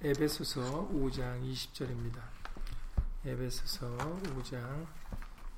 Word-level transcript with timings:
에베소서 0.00 0.90
5장 0.92 1.42
20절입니다. 1.42 2.20
에베소서 3.24 3.96
5장 3.96 4.86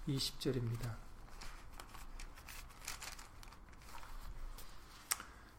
20절입니다. 0.08 0.96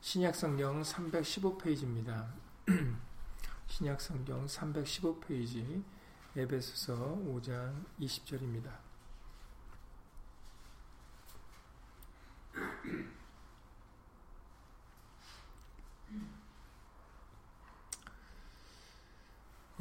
신약성경 0.02 0.82
315페이지입니다. 0.82 2.26
신약성경 3.70 4.48
315페이지 4.48 5.84
에베소서 6.36 7.20
5장 7.24 7.86
20절입니다. 8.00 8.91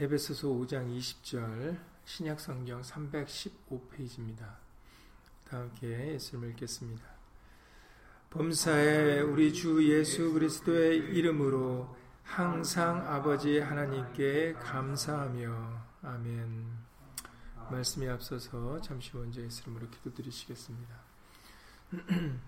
에베소서 0.01 0.49
5장 0.49 0.97
20절 0.97 1.79
신약성경 2.07 2.81
315페이지입니다. 2.81 4.57
다 5.47 5.59
함께 5.59 6.15
예수님을 6.15 6.53
읽겠습니다. 6.53 7.05
범사에 8.31 9.21
우리 9.21 9.53
주 9.53 9.87
예수 9.87 10.33
그리스도의 10.33 10.97
이름으로 10.97 11.95
항상 12.23 13.07
아버지 13.09 13.59
하나님께 13.59 14.55
감사하며 14.55 15.83
아멘 16.01 16.79
말씀에 17.71 18.09
앞서서 18.09 18.81
잠시 18.81 19.15
먼저 19.15 19.43
예수님으로 19.43 19.91
기도드리시겠습니다. 19.91 20.95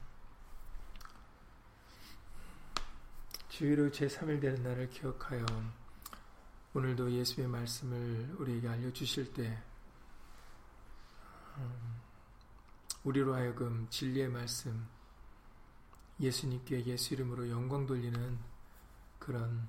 주의로 3.51 3.91
제3일 3.91 4.41
되는 4.41 4.63
날을 4.63 4.89
기억하여 4.89 5.45
오늘도 6.75 7.13
예수의 7.13 7.49
말씀을 7.49 8.35
우리에게 8.39 8.67
알려주실 8.67 9.35
때 9.35 9.63
음, 11.59 12.01
우리로 13.05 13.35
하여금 13.35 13.87
진리의 13.91 14.29
말씀 14.29 14.89
예수님께 16.19 16.87
예수 16.87 17.13
이름으로 17.13 17.51
영광 17.51 17.85
돌리는 17.85 18.39
그런 19.19 19.69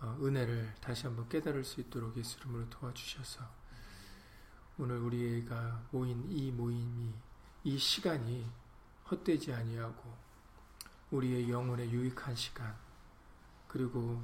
어, 0.00 0.16
은혜를 0.20 0.76
다시 0.80 1.06
한번 1.06 1.28
깨달을 1.28 1.64
수 1.64 1.80
있도록 1.80 2.16
예수 2.16 2.38
이름으로 2.38 2.70
도와주셔서 2.70 3.44
오늘 4.78 4.98
우리가 4.98 5.88
모인 5.90 6.24
이 6.30 6.52
모임이 6.52 7.14
이 7.64 7.78
시간이 7.78 8.48
헛되지 9.10 9.52
아니하고 9.52 10.16
우리의 11.10 11.50
영혼에 11.50 11.90
유익한 11.90 12.36
시간 12.36 12.76
그리고 13.66 14.22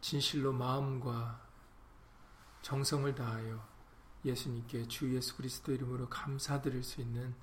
진실로 0.00 0.52
마음과 0.52 1.46
정성을 2.62 3.14
다하여 3.14 3.66
예수님께 4.24 4.88
주 4.88 5.14
예수 5.14 5.36
그리스도 5.36 5.72
이름으로 5.72 6.08
감사드릴 6.08 6.82
수 6.82 7.00
있는 7.00 7.34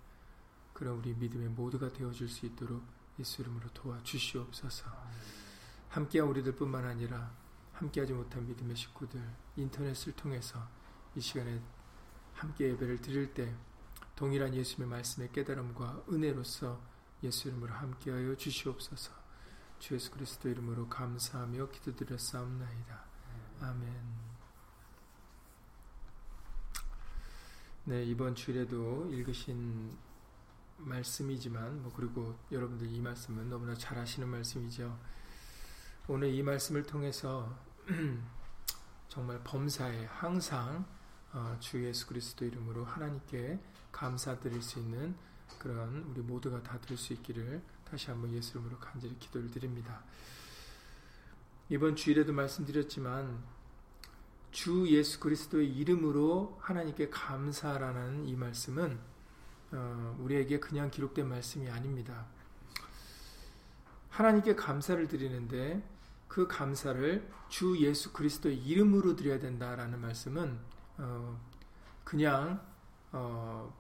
그런 0.74 0.98
우리 0.98 1.14
믿음의 1.14 1.50
모두가 1.50 1.92
되어줄 1.94 2.28
수 2.28 2.46
있도록 2.46 2.84
예수 3.20 3.42
이름으로 3.42 3.70
도와주시옵소서. 3.74 4.86
함께한 5.90 6.28
우리들뿐만 6.30 6.86
아니라 6.86 7.34
함께하지 7.74 8.14
못한 8.14 8.46
믿음의 8.46 8.76
식구들 8.76 9.22
인터넷을 9.56 10.14
통해서 10.14 10.68
이 11.16 11.22
시간에 11.22 11.62
함께 12.34 12.70
예배를 12.72 13.02
드릴 13.02 13.34
때 13.34 13.56
동일한 14.16 14.54
예수님의 14.54 14.90
말씀의 14.90 15.32
깨달음과 15.32 16.06
은혜로서 16.10 16.82
예수 17.24 17.48
이름으로 17.48 17.74
함께하여 17.74 18.36
주시옵소서. 18.36 19.25
주 19.80 19.96
예수 19.96 20.12
그리스도 20.12 20.50
이름으로 20.50 20.88
감사하며 20.90 21.70
기도드렸사옵나이다. 21.70 23.04
아멘. 23.62 24.26
네, 27.86 28.04
이번 28.04 28.34
주일에도 28.36 29.08
읽으신 29.12 29.96
말씀이지만 30.78 31.84
뭐 31.84 31.94
그리고 31.96 32.36
여러분들 32.52 32.88
이 32.88 33.00
말씀은 33.00 33.50
너무나 33.50 33.76
잘 33.76 33.98
아시는 33.98 34.28
말씀이죠. 34.28 34.98
오늘 36.08 36.34
이 36.34 36.42
말씀을 36.42 36.84
통해서 36.84 37.58
정말 39.08 39.40
범사에 39.44 40.06
항상 40.06 40.86
어, 41.32 41.58
주 41.60 41.84
예수 41.86 42.08
그리스도 42.08 42.46
이름으로 42.46 42.86
하나님께 42.86 43.60
감사드릴 43.92 44.62
수 44.62 44.80
있는 44.80 45.16
그런 45.60 46.04
우리 46.10 46.22
모두가 46.22 46.64
다 46.64 46.80
될 46.80 46.98
수 46.98 47.14
있기를 47.14 47.62
다시 47.90 48.10
한번 48.10 48.34
예수 48.34 48.58
이름으로 48.58 48.78
간절히 48.80 49.18
기도를 49.20 49.50
드립니다. 49.52 50.04
이번 51.70 51.96
주일에도 51.96 52.34
말씀드렸지만 52.34 53.44
주 54.52 54.88
예수 54.90 55.20
그리스도의 55.20 55.70
이름으로 55.70 56.58
하나님께 56.62 57.10
감사라는 57.10 58.26
이 58.26 58.36
말씀은 58.36 59.00
어, 59.72 60.18
우리에게 60.20 60.60
그냥 60.60 60.90
기록된 60.90 61.28
말씀이 61.28 61.70
아닙니다. 61.70 62.26
하나님께 64.10 64.56
감사를 64.56 65.08
드리는데 65.08 65.84
그 66.28 66.48
감사를 66.48 67.30
주 67.50 67.78
예수 67.80 68.14
그리스도의 68.14 68.58
이름으로 68.58 69.16
드려야 69.16 69.40
된다라는 69.40 70.00
말씀은 70.00 70.60
어, 70.98 71.42
그냥 72.04 72.62
어, 73.12 73.74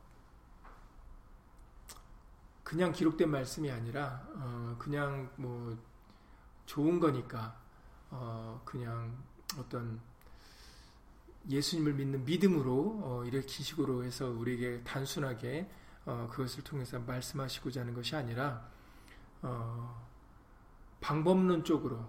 그냥 2.75 2.91
기록된 2.91 3.29
말씀이 3.29 3.71
아니라 3.71 4.21
어, 4.35 4.75
그냥 4.77 5.31
뭐 5.37 5.77
좋은 6.65 6.99
거니까 6.99 7.57
어, 8.09 8.61
그냥 8.65 9.15
어떤 9.57 10.01
예수님을 11.49 11.93
믿는 11.93 12.25
믿음으로 12.25 12.99
어, 13.01 13.23
이렇게 13.25 13.47
식으로 13.47 14.03
해서 14.03 14.27
우리에게 14.29 14.83
단순하게 14.83 15.71
어, 16.03 16.27
그것을 16.29 16.65
통해서 16.65 16.99
말씀하시고자 16.99 17.79
하는 17.79 17.93
것이 17.93 18.13
아니라 18.13 18.69
어, 19.41 20.05
방법론적으로 20.99 22.05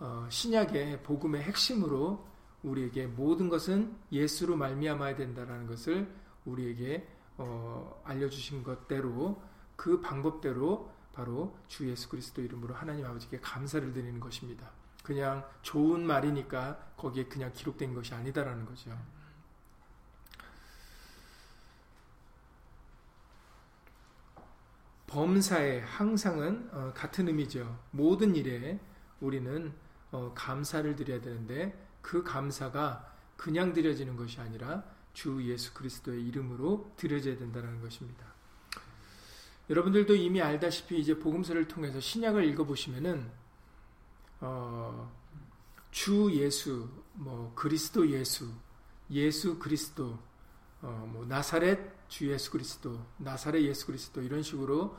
어, 0.00 0.26
신약의 0.28 1.04
복음의 1.04 1.44
핵심으로 1.44 2.26
우리에게 2.64 3.06
모든 3.06 3.48
것은 3.48 3.96
예수로 4.10 4.56
말미암아야 4.56 5.14
된다라는 5.14 5.68
것을 5.68 6.12
우리에게 6.44 7.06
어, 7.38 8.02
알려주신 8.04 8.64
것대로 8.64 9.51
그 9.76 10.00
방법대로 10.00 10.90
바로 11.12 11.56
주 11.68 11.88
예수 11.88 12.08
그리스도 12.08 12.42
이름으로 12.42 12.74
하나님 12.74 13.04
아버지께 13.04 13.40
감사를 13.40 13.92
드리는 13.92 14.18
것입니다. 14.20 14.70
그냥 15.02 15.44
좋은 15.62 16.06
말이니까 16.06 16.92
거기에 16.96 17.24
그냥 17.24 17.52
기록된 17.52 17.92
것이 17.94 18.14
아니다라는 18.14 18.64
거죠. 18.64 18.96
범사에 25.12 25.80
항상은 25.80 26.70
어, 26.72 26.92
같은 26.94 27.28
의미죠. 27.28 27.78
모든 27.90 28.34
일에 28.34 28.80
우리는 29.20 29.70
어, 30.10 30.32
감사를 30.34 30.96
드려야 30.96 31.20
되는데 31.20 31.78
그 32.00 32.22
감사가 32.22 33.12
그냥 33.36 33.74
드려지는 33.74 34.16
것이 34.16 34.40
아니라 34.40 34.84
주 35.12 35.42
예수 35.44 35.74
그리스도의 35.74 36.26
이름으로 36.28 36.94
드려져야 36.96 37.36
된다는 37.36 37.80
것입니다. 37.82 38.31
여러분들도 39.72 40.14
이미 40.16 40.42
알다시피 40.42 40.98
이제 40.98 41.18
복음서를 41.18 41.66
통해서 41.66 41.98
신약을 41.98 42.44
읽어보시면은 42.44 43.30
어, 44.40 45.10
주 45.90 46.30
예수, 46.34 46.86
뭐 47.14 47.50
그리스도 47.54 48.06
예수, 48.10 48.52
예수 49.10 49.58
그리스도, 49.58 50.18
어, 50.82 51.08
뭐 51.10 51.24
나사렛 51.24 51.78
주 52.08 52.30
예수 52.30 52.50
그리스도, 52.50 53.00
나사렛 53.16 53.62
예수 53.62 53.86
그리스도 53.86 54.20
이런 54.20 54.42
식으로 54.42 54.94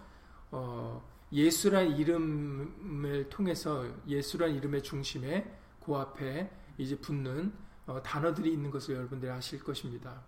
어, 0.49 1.07
예수란 1.31 1.95
이름을 1.95 3.29
통해서 3.29 3.87
예수란 4.07 4.55
이름의 4.55 4.81
중심에 4.81 5.55
그 5.85 5.95
앞에 5.95 6.49
이제 6.79 6.97
붙는 6.97 7.53
어, 7.85 8.01
단어들이 8.01 8.51
있는 8.51 8.71
것을 8.71 8.95
여러분들이 8.95 9.31
아실 9.31 9.63
것입니다. 9.63 10.23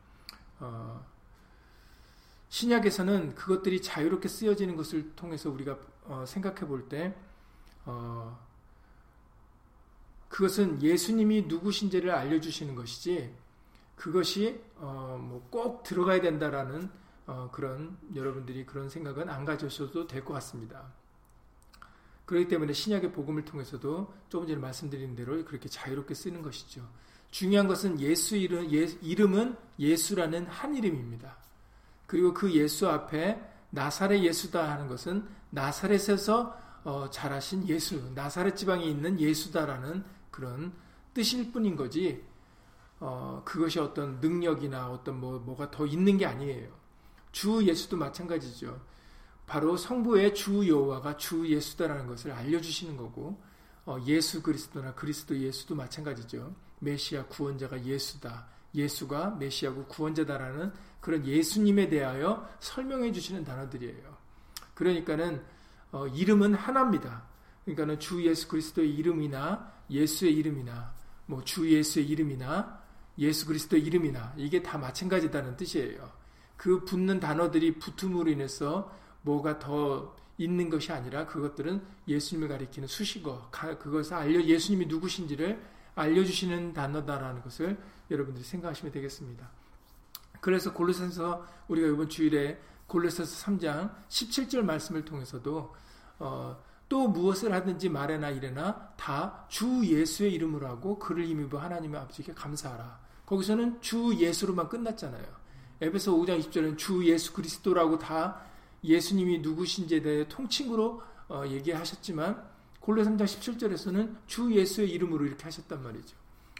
어, 0.59 1.03
신약에서는 2.55 3.35
그것들이 3.35 3.81
자유롭게 3.81 4.29
쓰여지는 4.29 4.77
것을 4.77 5.13
통해서 5.17 5.49
우리가 5.49 5.77
어, 6.05 6.23
생각해 6.25 6.61
볼 6.61 6.87
때, 6.87 7.13
어, 7.83 8.39
그것은 10.29 10.81
예수님이 10.81 11.47
누구신지를 11.49 12.11
알려주시는 12.11 12.75
것이지, 12.75 13.35
그것이 13.97 14.63
어, 14.77 15.17
뭐 15.21 15.41
꼭 15.49 15.83
들어가야 15.83 16.21
된다라는 16.21 16.89
어, 17.27 17.49
그런 17.51 17.97
여러분들이 18.15 18.65
그런 18.65 18.87
생각은 18.89 19.27
안 19.29 19.43
가져셔도 19.43 20.07
될 20.07 20.23
것 20.23 20.33
같습니다. 20.35 20.93
그렇기 22.25 22.47
때문에 22.47 22.71
신약의 22.71 23.11
복음을 23.11 23.43
통해서도 23.43 24.13
조금 24.29 24.47
전에 24.47 24.59
말씀드린 24.61 25.13
대로 25.13 25.43
그렇게 25.43 25.67
자유롭게 25.67 26.13
쓰는 26.13 26.41
것이죠. 26.41 26.87
중요한 27.31 27.67
것은 27.67 27.99
예수 27.99 28.37
이름, 28.37 28.71
예, 28.71 28.85
이름은 29.01 29.57
예수라는 29.77 30.45
한 30.45 30.73
이름입니다. 30.73 31.43
그리고 32.07 32.33
그 32.33 32.51
예수 32.53 32.87
앞에 32.87 33.41
나사렛 33.71 34.21
예수다 34.23 34.71
하는 34.71 34.87
것은 34.87 35.27
나사렛에서 35.49 36.65
어, 36.83 37.09
자라신 37.09 37.67
예수, 37.67 38.11
나사렛 38.13 38.55
지방에 38.55 38.85
있는 38.85 39.19
예수다라는 39.19 40.03
그런 40.29 40.71
뜻일 41.13 41.51
뿐인 41.51 41.75
거지 41.75 42.23
어, 42.99 43.41
그것이 43.43 43.79
어떤 43.79 44.19
능력이나 44.19 44.89
어떤 44.89 45.19
뭐, 45.19 45.39
뭐가 45.39 45.71
더 45.71 45.85
있는 45.85 46.17
게 46.17 46.25
아니에요. 46.25 46.69
주 47.31 47.63
예수도 47.65 47.97
마찬가지죠. 47.97 48.79
바로 49.45 49.77
성부의 49.77 50.33
주 50.33 50.67
여호와가 50.67 51.17
주 51.17 51.47
예수다라는 51.47 52.07
것을 52.07 52.31
알려주시는 52.31 52.97
거고 52.97 53.41
어, 53.85 53.97
예수 54.05 54.41
그리스도나 54.41 54.93
그리스도 54.93 55.37
예수도 55.37 55.75
마찬가지죠. 55.75 56.55
메시아 56.79 57.25
구원자가 57.25 57.83
예수다. 57.83 58.47
예수가 58.75 59.38
메시아고 59.39 59.86
구원자다라는 59.86 60.72
그런 61.00 61.25
예수님에 61.25 61.88
대하여 61.89 62.48
설명해 62.60 63.12
주시는 63.12 63.44
단어들이에요. 63.44 64.18
그러니까는 64.74 65.42
어, 65.92 66.07
이름은 66.07 66.54
하나입니다. 66.56 67.24
그러니까는 67.63 68.00
주 68.00 68.24
예수 68.25 68.48
그리스도의 68.48 68.94
이름이나 68.95 69.72
예수의 69.89 70.33
이름이나 70.33 70.94
뭐 71.27 71.42
주 71.44 71.69
예수의 71.72 72.07
이름이나 72.07 72.83
예수 73.18 73.45
그리스도의 73.45 73.83
이름이나 73.83 74.33
이게 74.38 74.62
다 74.62 74.77
마찬가지다는 74.77 75.56
뜻이에요. 75.56 76.12
그 76.57 76.83
붙는 76.83 77.19
단어들이 77.19 77.80
붙음으로 77.80 78.30
인해서 78.30 78.92
뭐가 79.22 79.60
더 79.60 80.16
있는 80.38 80.69
것이 80.69 80.92
아니라 80.92 81.25
그것들은 81.25 81.81
예수님을 82.07 82.50
가리키는 82.50 82.88
수식어, 82.88 83.50
그것을 83.51 84.13
알려 84.16 84.44
예수님이 84.44 84.88
누구신지를 84.88 85.62
알려주시는 85.95 86.74
단어다라는 86.74 87.42
것을 87.42 87.77
여러분들이 88.12 88.44
생각하시면 88.45 88.92
되겠습니다. 88.92 89.50
그래서 90.42 90.74
골로새서 90.74 91.45
우리가 91.68 91.88
이번 91.88 92.09
주일에 92.09 92.59
골로새서 92.88 93.45
3장 93.45 93.92
17절 94.09 94.62
말씀을 94.62 95.03
통해서도 95.06 95.74
어, 96.19 96.63
또 96.88 97.07
무엇을 97.07 97.51
하든지 97.51 97.89
말해나 97.89 98.30
이래나 98.30 98.94
다 98.95 99.45
주 99.50 99.86
예수의 99.86 100.33
이름으로 100.33 100.68
하고 100.68 101.00
그를 101.00 101.25
힘입어 101.25 101.57
하나님의 101.57 102.01
아버지께 102.01 102.33
감사하라. 102.33 103.00
거기서는 103.25 103.81
주 103.81 104.13
예수로만 104.15 104.69
끝났잖아요. 104.69 105.25
에베소 105.81 106.15
5장 106.18 106.39
20절은 106.41 106.77
주 106.77 107.06
예수 107.06 107.33
그리스도라고 107.33 107.98
다 107.98 108.41
예수님이 108.83 109.39
누구신지에 109.39 110.01
대해 110.01 110.27
통칭으로 110.27 111.01
어, 111.30 111.44
얘기하셨지만 111.48 112.44
골로 112.85 113.03
3장 113.03 113.23
17절에서는 113.23 114.15
주 114.27 114.53
예수의 114.53 114.91
이름으로 114.91 115.25
이렇게 115.25 115.43
하셨단 115.43 115.81
말이죠. 115.81 116.15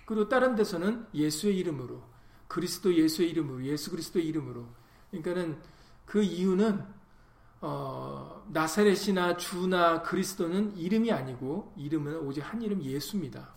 그리고 0.08 0.28
다른 0.28 0.56
데서는 0.56 1.06
예수의 1.14 1.56
이름으로 1.60 2.02
그리스도 2.48 2.92
예수의 2.92 3.30
이름으로 3.30 3.64
예수 3.64 3.92
그리스도의 3.92 4.26
이름으로 4.28 4.66
그러니까는 5.12 5.60
그 6.08 6.24
이유는 6.24 6.84
어, 7.62 8.44
나사렛이나 8.52 9.38
주나 9.38 10.02
그리스도는 10.02 10.76
이름이 10.76 11.12
아니고 11.12 11.74
이름은 11.78 12.18
오직 12.22 12.42
한 12.42 12.60
이름 12.60 12.82
예수입니다. 12.82 13.54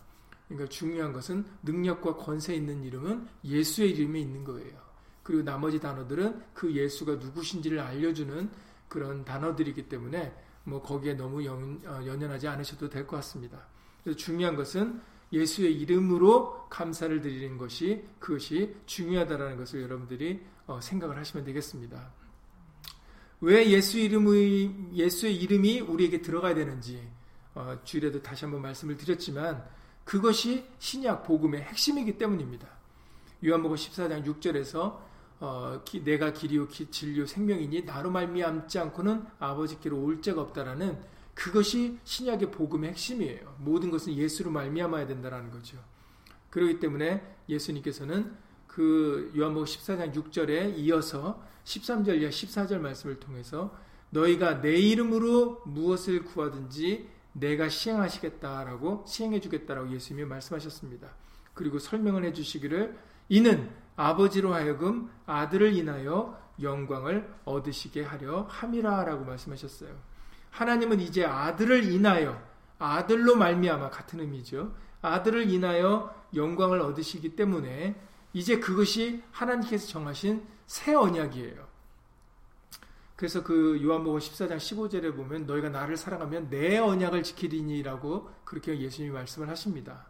그러니까 0.47 0.69
중요한 0.69 1.11
것은 1.11 1.45
능력과 1.63 2.17
권세 2.17 2.53
있는 2.53 2.83
이름은 2.83 3.27
예수의 3.45 3.91
이름에 3.91 4.19
있는 4.19 4.43
거예요. 4.43 4.79
그리고 5.23 5.41
나머지 5.41 5.79
단어들은 5.79 6.43
그 6.53 6.71
예수가 6.71 7.15
누구신지를 7.15 7.79
알려주는 7.79 8.51
그런 8.87 9.25
단어들이기 9.25 9.89
때문에 9.89 10.48
뭐 10.69 10.81
거기에 10.81 11.15
너무 11.15 11.43
연, 11.45 11.81
어, 11.85 12.01
연연하지 12.05 12.47
않으셔도 12.47 12.89
될 12.89 13.05
것 13.07 13.15
같습니다. 13.17 13.65
그래서 14.03 14.17
중요한 14.17 14.55
것은 14.55 15.01
예수의 15.33 15.73
이름으로 15.73 16.67
감사를 16.69 17.21
드리는 17.21 17.57
것이 17.57 18.03
그것이 18.19 18.75
중요하다라는 18.85 19.57
것을 19.57 19.81
여러분들이 19.83 20.41
어, 20.67 20.79
생각을 20.81 21.17
하시면 21.17 21.45
되겠습니다. 21.45 22.11
왜 23.41 23.69
예수 23.69 23.99
이름의 23.99 24.93
예수의 24.93 25.35
이름이 25.35 25.81
우리에게 25.81 26.21
들어가야 26.21 26.55
되는지 26.55 27.07
어, 27.55 27.77
주일에도 27.83 28.21
다시 28.21 28.45
한번 28.45 28.61
말씀을 28.61 28.97
드렸지만 28.97 29.63
그것이 30.03 30.65
신약 30.79 31.23
복음의 31.23 31.61
핵심이기 31.61 32.17
때문입니다. 32.17 32.67
요한복음 33.45 33.75
14장 33.77 34.25
6절에서 34.25 34.97
어, 35.39 35.81
기, 35.85 36.03
내가 36.03 36.33
길이요 36.33 36.67
기, 36.67 36.91
진리요 36.91 37.25
생명이니 37.25 37.83
나로 37.83 38.11
말미암지 38.11 38.77
않고는 38.79 39.25
아버지께로 39.39 39.97
올 40.01 40.21
자가 40.21 40.41
없다라는 40.41 40.99
그것이 41.33 41.97
신약의 42.03 42.51
복음의 42.51 42.89
핵심이에요. 42.91 43.55
모든 43.59 43.89
것은 43.89 44.13
예수로 44.13 44.51
말미암아야 44.51 45.07
된다라는 45.07 45.51
거죠. 45.51 45.77
그렇기 46.49 46.79
때문에 46.79 47.23
예수님께서는 47.47 48.35
그 48.67 49.31
요한복음 49.37 49.65
14장 49.65 50.13
6절에 50.13 50.77
이어서 50.77 51.41
13절 51.63 52.21
이하 52.21 52.29
14절 52.29 52.79
말씀을 52.79 53.19
통해서 53.19 53.73
너희가 54.09 54.61
내 54.61 54.75
이름으로 54.75 55.61
무엇을 55.65 56.25
구하든지 56.25 57.07
내가 57.33 57.69
시행하시겠다라고 57.69 59.05
시행해 59.07 59.39
주겠다라고 59.39 59.91
예수님이 59.91 60.27
말씀하셨습니다. 60.27 61.09
그리고 61.53 61.79
설명을 61.79 62.25
해 62.25 62.33
주시기를 62.33 62.97
이는 63.29 63.69
아버지로 63.99 64.53
하여금 64.53 65.11
아들을 65.25 65.73
인하여 65.73 66.39
영광을 66.61 67.29
얻으시게 67.43 68.03
하려 68.03 68.43
함이라라고 68.49 69.25
말씀하셨어요. 69.25 69.93
하나님은 70.51 71.01
이제 71.01 71.25
아들을 71.25 71.83
인하여 71.91 72.41
아들로 72.79 73.35
말미암아 73.35 73.89
같은 73.89 74.21
의미죠. 74.21 74.73
아들을 75.01 75.49
인하여 75.49 76.15
영광을 76.33 76.79
얻으시기 76.79 77.35
때문에 77.35 78.01
이제 78.31 78.59
그것이 78.59 79.21
하나님께서 79.31 79.87
정하신 79.87 80.47
새 80.65 80.93
언약이에요. 80.93 81.67
그래서 83.17 83.43
그 83.43 83.81
요한복음 83.83 84.17
14장 84.17 84.55
15절에 84.55 85.13
보면 85.13 85.45
너희가 85.45 85.67
나를 85.67 85.97
사랑하면 85.97 86.49
내 86.49 86.77
언약을 86.77 87.23
지키리니라고 87.23 88.29
그렇게 88.45 88.79
예수님이 88.79 89.13
말씀을 89.13 89.49
하십니다. 89.49 90.05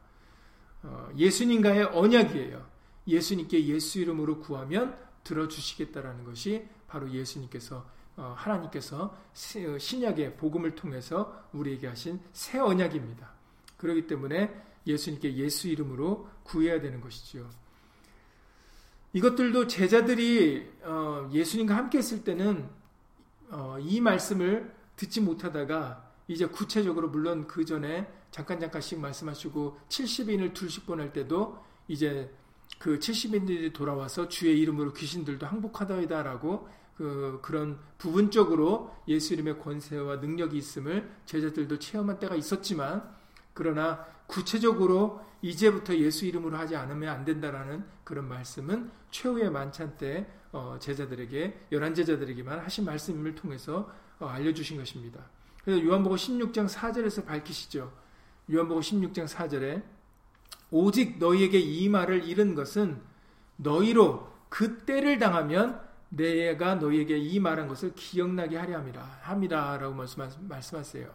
어, 0.83 1.09
예수님과의 1.17 1.85
언약이에요. 1.85 2.78
예수님께 3.09 3.65
예수 3.65 3.99
이름으로 3.99 4.39
구하면 4.39 4.97
들어주시겠다라는 5.23 6.23
것이 6.23 6.67
바로 6.87 7.09
예수님께서 7.11 7.85
어, 8.15 8.33
하나님께서 8.37 9.03
어, 9.05 9.77
신약의 9.77 10.37
복음을 10.37 10.75
통해서 10.75 11.43
우리에게 11.53 11.87
하신 11.87 12.19
새 12.33 12.59
언약입니다. 12.59 13.31
그렇기 13.77 14.07
때문에 14.07 14.53
예수님께 14.85 15.35
예수 15.35 15.67
이름으로 15.67 16.27
구해야 16.43 16.81
되는 16.81 16.99
것이죠. 16.99 17.49
이것들도 19.13 19.67
제자들이 19.67 20.69
어, 20.83 21.29
예수님과 21.31 21.75
함께 21.75 21.97
했을 21.97 22.23
때는 22.23 22.69
이 23.81 23.99
말씀을 23.99 24.75
듣지 24.95 25.21
못하다가 25.21 26.11
이제 26.27 26.45
구체적으로 26.45 27.09
물론 27.09 27.47
그 27.47 27.65
전에 27.65 28.07
잠깐 28.29 28.59
잠깐씩 28.59 28.99
말씀하시고 28.99 29.79
70인을 29.89 30.53
둘씩 30.53 30.85
보낼 30.85 31.11
때도 31.11 31.57
이제 31.87 32.31
그 32.77 32.99
70인들이 32.99 33.73
돌아와서 33.73 34.27
주의 34.27 34.59
이름으로 34.59 34.93
귀신들도 34.93 35.45
항복하다이다라고 35.45 36.69
그 36.95 37.39
그런 37.41 37.79
부분적으로 37.97 38.93
예수 39.07 39.33
이름의 39.33 39.59
권세와 39.59 40.17
능력이 40.17 40.57
있음을 40.57 41.09
제자들도 41.25 41.79
체험한 41.79 42.19
때가 42.19 42.35
있었지만 42.35 43.09
그러나 43.53 44.05
구체적으로 44.27 45.21
이제부터 45.41 45.95
예수 45.95 46.25
이름으로 46.25 46.57
하지 46.57 46.75
않으면 46.75 47.09
안 47.13 47.25
된다라는 47.25 47.85
그런 48.03 48.27
말씀은 48.27 48.91
최후의 49.11 49.49
만찬 49.49 49.97
때 49.97 50.27
어, 50.51 50.77
제자들에게 50.79 51.67
열한 51.71 51.95
제자들에게만 51.95 52.59
하신 52.59 52.85
말씀을 52.85 53.35
통해서 53.35 53.89
어, 54.19 54.27
알려주신 54.27 54.77
것입니다. 54.77 55.23
그래서 55.63 55.83
요한복음 55.83 56.17
16장 56.17 56.67
4절에서 56.67 57.25
밝히시죠. 57.25 57.91
요한복음 58.51 58.81
16장 58.81 59.27
4절에 59.27 59.83
오직 60.71 61.17
너희에게 61.19 61.59
이 61.59 61.89
말을 61.89 62.25
잃은 62.25 62.55
것은 62.55 63.01
너희로 63.57 64.29
그 64.49 64.79
때를 64.79 65.19
당하면 65.19 65.81
내가 66.09 66.75
너희에게 66.75 67.17
이 67.17 67.39
말한 67.39 67.67
것을 67.67 67.93
기억나게 67.95 68.57
하려 68.57 68.79
함이라 68.79 69.19
함이라라고 69.21 69.95
말씀하세요. 70.39 71.07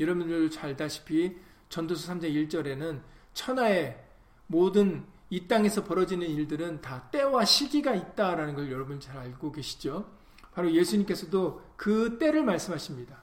여러분들 0.00 0.50
잘 0.50 0.70
알다시피 0.70 1.36
전도서 1.68 2.12
3장 2.12 2.48
1절에는 2.48 3.00
천하의 3.34 4.02
모든 4.46 5.04
이 5.30 5.46
땅에서 5.48 5.84
벌어지는 5.84 6.26
일들은 6.28 6.80
다 6.82 7.08
때와 7.10 7.44
시기가 7.44 7.94
있다라는 7.94 8.54
걸 8.54 8.70
여러분 8.70 9.00
잘 9.00 9.16
알고 9.18 9.52
계시죠? 9.52 10.10
바로 10.54 10.70
예수님께서도 10.70 11.62
그 11.76 12.18
때를 12.18 12.42
말씀하십니다. 12.42 13.22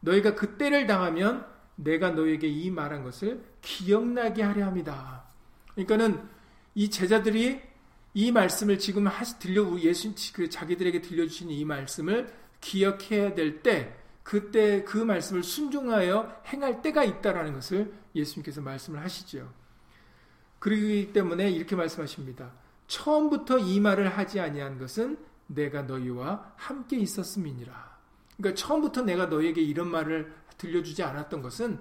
너희가 0.00 0.34
그 0.36 0.56
때를 0.56 0.86
당하면 0.86 1.44
내가 1.78 2.10
너에게 2.10 2.48
이 2.48 2.70
말한 2.70 3.04
것을 3.04 3.42
기억나게 3.62 4.42
하려 4.42 4.66
합니다. 4.66 5.24
그러니까는 5.74 6.28
이 6.74 6.90
제자들이 6.90 7.60
이 8.14 8.32
말씀을 8.32 8.78
지금 8.78 9.06
들려 9.38 9.78
예수 9.80 10.12
그 10.32 10.48
자기들에게 10.48 11.00
들려주신 11.02 11.50
이 11.50 11.64
말씀을 11.64 12.32
기억해야 12.60 13.34
될 13.34 13.62
때 13.62 13.94
그때 14.24 14.84
그 14.84 14.98
말씀을 14.98 15.42
순종하여 15.42 16.42
행할 16.48 16.82
때가 16.82 17.04
있다라는 17.04 17.54
것을 17.54 17.94
예수님께서 18.14 18.60
말씀을 18.60 19.00
하시죠. 19.02 19.50
그러기 20.58 21.12
때문에 21.14 21.50
이렇게 21.50 21.76
말씀하십니다. 21.76 22.52
처음부터 22.88 23.58
이 23.58 23.80
말을 23.80 24.08
하지 24.18 24.40
아니한 24.40 24.78
것은 24.78 25.16
내가 25.46 25.82
너희와 25.82 26.52
함께 26.56 26.98
있었음이니라. 26.98 27.98
그러니까 28.36 28.60
처음부터 28.60 29.02
내가 29.02 29.26
너희에게 29.26 29.62
이런 29.62 29.90
말을 29.90 30.30
들려주지 30.58 31.02
않았던 31.02 31.42
것은 31.42 31.80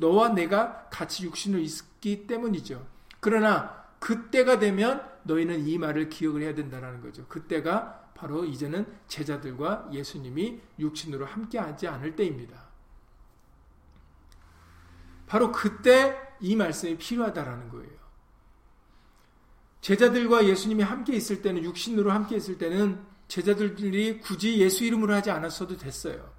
너와 0.00 0.30
내가 0.30 0.88
같이 0.90 1.24
육신으로 1.24 1.62
있기 1.62 2.26
때문이죠. 2.26 2.86
그러나 3.20 3.84
그때가 4.00 4.58
되면 4.58 5.08
너희는 5.22 5.66
이 5.66 5.78
말을 5.78 6.08
기억을 6.08 6.42
해야 6.42 6.54
된다는 6.54 7.00
거죠. 7.00 7.26
그때가 7.26 8.12
바로 8.14 8.44
이제는 8.44 8.86
제자들과 9.06 9.88
예수님이 9.92 10.60
육신으로 10.78 11.26
함께하지 11.26 11.86
않을 11.86 12.16
때입니다. 12.16 12.68
바로 15.26 15.52
그때 15.52 16.16
이 16.40 16.56
말씀이 16.56 16.96
필요하다라는 16.96 17.68
거예요. 17.68 17.98
제자들과 19.80 20.46
예수님이 20.46 20.82
함께 20.82 21.14
있을 21.14 21.42
때는 21.42 21.62
육신으로 21.62 22.10
함께 22.10 22.36
있을 22.36 22.58
때는 22.58 23.00
제자들이 23.28 24.20
굳이 24.20 24.58
예수 24.58 24.84
이름으로 24.84 25.14
하지 25.14 25.30
않았어도 25.30 25.76
됐어요. 25.76 26.32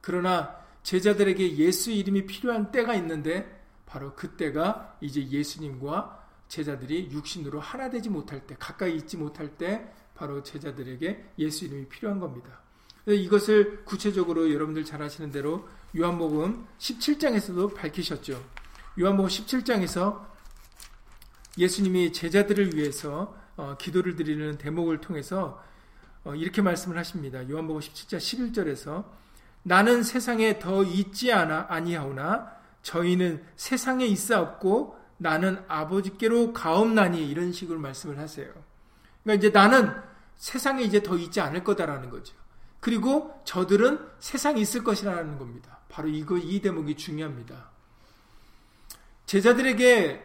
그러나 0.00 0.56
제자들에게 0.86 1.56
예수 1.56 1.90
이름이 1.90 2.26
필요한 2.26 2.70
때가 2.70 2.94
있는데 2.94 3.60
바로 3.86 4.14
그때가 4.14 4.96
이제 5.00 5.20
예수님과 5.26 6.24
제자들이 6.46 7.10
육신으로 7.10 7.58
하나 7.58 7.90
되지 7.90 8.08
못할 8.08 8.46
때, 8.46 8.54
가까이 8.56 8.94
있지 8.94 9.16
못할 9.16 9.48
때 9.56 9.92
바로 10.14 10.44
제자들에게 10.44 11.32
예수 11.40 11.64
이름이 11.64 11.88
필요한 11.88 12.20
겁니다. 12.20 12.60
이것을 13.04 13.84
구체적으로 13.84 14.52
여러분들 14.52 14.84
잘 14.84 15.02
아시는 15.02 15.32
대로 15.32 15.68
요한복음 15.96 16.64
17장에서도 16.78 17.74
밝히셨죠. 17.74 18.40
요한복음 19.00 19.28
17장에서 19.28 20.24
예수님이 21.58 22.12
제자들을 22.12 22.76
위해서 22.76 23.36
어, 23.56 23.76
기도를 23.76 24.14
드리는 24.14 24.56
대목을 24.56 25.00
통해서 25.00 25.60
어, 26.22 26.36
이렇게 26.36 26.62
말씀을 26.62 26.96
하십니다. 26.96 27.48
요한복음 27.48 27.80
17장 27.80 28.18
11절에서 28.18 29.25
나는 29.66 30.04
세상에 30.04 30.60
더 30.60 30.84
있지 30.84 31.32
않아 31.32 31.66
아니하오나 31.68 32.52
저희는 32.82 33.42
세상에 33.56 34.06
있사없고 34.06 34.96
나는 35.16 35.58
아버지께로 35.66 36.52
가옵나니 36.52 37.28
이런 37.28 37.50
식으로 37.50 37.80
말씀을 37.80 38.16
하세요. 38.16 38.46
그러니까 39.24 39.44
이제 39.44 39.50
나는 39.50 39.92
세상에 40.36 40.84
이제 40.84 41.02
더 41.02 41.16
있지 41.16 41.40
않을 41.40 41.64
거다라는 41.64 42.10
거죠. 42.10 42.36
그리고 42.78 43.40
저들은 43.44 43.98
세상에 44.20 44.60
있을 44.60 44.84
것이라는 44.84 45.36
겁니다. 45.36 45.80
바로 45.88 46.08
이거 46.10 46.38
이 46.38 46.60
대목이 46.60 46.94
중요합니다. 46.94 47.70
제자들에게 49.26 50.24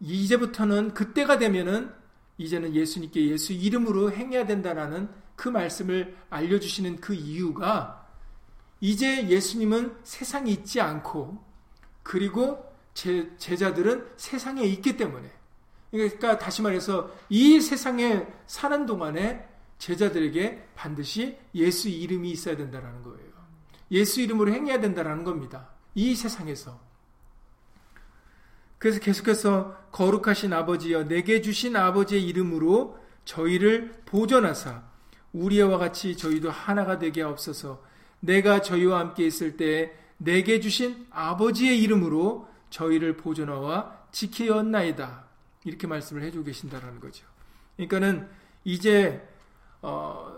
이제부터는 0.00 0.92
그때가 0.92 1.38
되면은 1.38 1.94
이제는 2.36 2.74
예수님께 2.74 3.26
예수 3.28 3.54
이름으로 3.54 4.12
행해야 4.12 4.44
된다라는 4.44 5.08
그 5.34 5.48
말씀을 5.48 6.14
알려 6.28 6.60
주시는 6.60 7.00
그 7.00 7.14
이유가 7.14 8.01
이제 8.82 9.28
예수님은 9.28 9.96
세상에 10.02 10.50
있지 10.50 10.80
않고 10.80 11.38
그리고 12.02 12.68
제, 12.92 13.30
제자들은 13.38 14.08
세상에 14.16 14.64
있기 14.64 14.96
때문에 14.96 15.30
그러니까 15.92 16.36
다시 16.36 16.62
말해서 16.62 17.08
이 17.28 17.60
세상에 17.60 18.26
사는 18.48 18.84
동안에 18.84 19.48
제자들에게 19.78 20.70
반드시 20.74 21.38
예수 21.54 21.88
이름이 21.88 22.32
있어야 22.32 22.56
된다는 22.56 23.02
거예요. 23.02 23.30
예수 23.92 24.20
이름으로 24.20 24.52
행해야 24.52 24.80
된다는 24.80 25.22
겁니다. 25.22 25.68
이 25.94 26.16
세상에서. 26.16 26.80
그래서 28.78 28.98
계속해서 28.98 29.76
거룩하신 29.92 30.52
아버지여 30.52 31.04
내게 31.04 31.40
주신 31.40 31.76
아버지의 31.76 32.24
이름으로 32.24 32.98
저희를 33.24 34.02
보존하사 34.06 34.82
우리와 35.32 35.78
같이 35.78 36.16
저희도 36.16 36.50
하나가 36.50 36.98
되게 36.98 37.22
없어서 37.22 37.91
내가 38.22 38.62
저희와 38.62 39.00
함께 39.00 39.26
있을 39.26 39.56
때 39.56 39.92
내게 40.16 40.60
주신 40.60 41.06
아버지의 41.10 41.82
이름으로 41.82 42.48
저희를 42.70 43.16
보존하와 43.16 44.06
지키었나이다. 44.12 45.24
이렇게 45.64 45.86
말씀을 45.86 46.22
해주고 46.22 46.44
계신다라는 46.44 47.00
거죠. 47.00 47.26
그러니까는 47.76 48.28
이제 48.64 49.26
어 49.80 50.32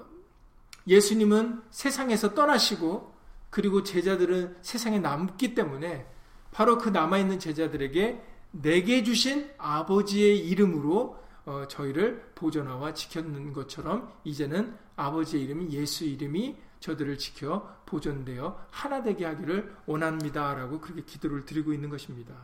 예수님은 0.87 1.63
세상에서 1.71 2.35
떠나시고 2.35 3.15
그리고 3.51 3.83
제자들은 3.83 4.57
세상에 4.63 4.99
남기 4.99 5.55
때문에 5.55 6.07
바로 6.51 6.79
그 6.79 6.89
남아있는 6.89 7.39
제자들에게 7.39 8.23
내게 8.53 9.03
주신 9.03 9.51
아버지의 9.59 10.39
이름으로 10.49 11.23
어, 11.47 11.67
저희를 11.69 12.33
보존하와 12.35 12.95
지켰는 12.95 13.53
것처럼 13.53 14.11
이제는 14.25 14.75
아버지의 14.97 15.45
이름이 15.45 15.73
예수 15.73 16.05
이름이 16.05 16.57
저들을 16.85 17.17
지켜 17.17 17.75
보존되어 17.87 18.67
하나 18.71 19.03
되게 19.03 19.25
하기를 19.25 19.75
원합니다 19.87 20.53
라고 20.55 20.83
그렇게 20.83 21.03
기도를 21.03 21.47
드리고 21.47 21.73
있는 21.73 21.89
것입니다. 21.89 22.35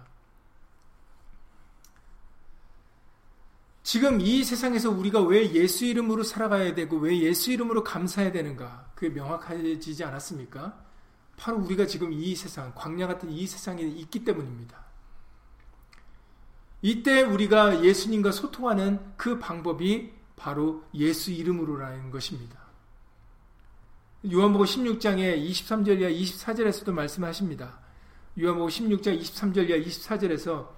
지금 3.82 4.18
이 4.20 4.42
세상에서 4.42 4.90
우리가 4.90 5.20
왜 5.20 5.52
예수 5.52 5.84
이름으로 5.84 6.22
살아가야 6.22 6.74
되고 6.74 6.96
왜 6.96 7.18
예수 7.18 7.50
이름으로 7.50 7.84
감사해야 7.84 8.32
되는가? 8.32 8.92
그게 8.94 9.10
명확해지지 9.10 10.04
않았습니까? 10.04 10.86
바로 11.36 11.58
우리가 11.58 11.86
지금 11.86 12.10
이 12.10 12.34
세상, 12.34 12.72
광야 12.74 13.08
같은 13.08 13.30
이 13.30 13.46
세상에 13.46 13.82
있기 13.82 14.24
때문입니다. 14.24 14.84
이때 16.80 17.22
우리가 17.22 17.84
예수님과 17.84 18.32
소통하는 18.32 19.00
그 19.18 19.38
방법이 19.38 20.14
바로 20.36 20.84
예수 20.94 21.30
이름으로라는 21.30 22.10
것입니다. 22.10 22.59
요한복음 24.22 24.66
16장에 24.66 25.42
23절 25.42 26.00
이하 26.00 26.10
24절에서도 26.10 26.92
말씀하십니다. 26.92 27.80
요한복음 28.38 28.68
16장 28.68 29.18
23절 29.18 29.70
이하 29.70 29.78
24절에서 29.78 30.68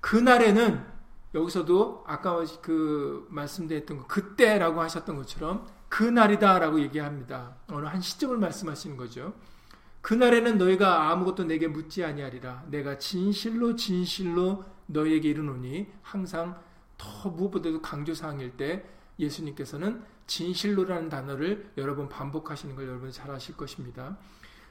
그날에는 0.00 0.84
여기서도 1.32 2.02
아까 2.08 2.44
그 2.60 3.28
말씀드렸던 3.30 4.08
그때라고 4.08 4.80
하셨던 4.80 5.14
것처럼 5.14 5.68
그날이다라고 5.88 6.80
얘기합니다. 6.80 7.54
어느 7.68 7.86
한 7.86 8.00
시점을 8.00 8.36
말씀하시는 8.36 8.96
거죠. 8.96 9.34
그날에는 10.00 10.58
너희가 10.58 11.12
아무것도 11.12 11.44
내게 11.44 11.68
묻지 11.68 12.04
아니하리라. 12.04 12.64
내가 12.70 12.98
진실로 12.98 13.76
진실로 13.76 14.64
너희에게 14.86 15.28
이르노니 15.28 15.86
항상 16.02 16.60
더 16.98 17.28
무엇보다도 17.28 17.82
강조사항일 17.82 18.56
때 18.56 18.84
예수님께서는 19.20 20.02
진실로라는 20.30 21.08
단어를 21.08 21.72
여러 21.76 21.96
번 21.96 22.08
반복하시는 22.08 22.76
걸 22.76 22.86
여러분 22.86 23.10
잘 23.10 23.32
아실 23.32 23.56
것입니다. 23.56 24.16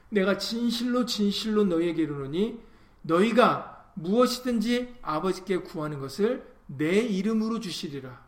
내가 0.08 0.38
진실로 0.38 1.04
진실로 1.04 1.64
너희에게 1.64 2.02
이르노니 2.02 2.58
너희가 3.02 3.92
무엇이든지 3.94 4.96
아버지께 5.02 5.58
구하는 5.58 6.00
것을 6.00 6.50
내 6.66 7.00
이름으로 7.00 7.60
주시리라. 7.60 8.24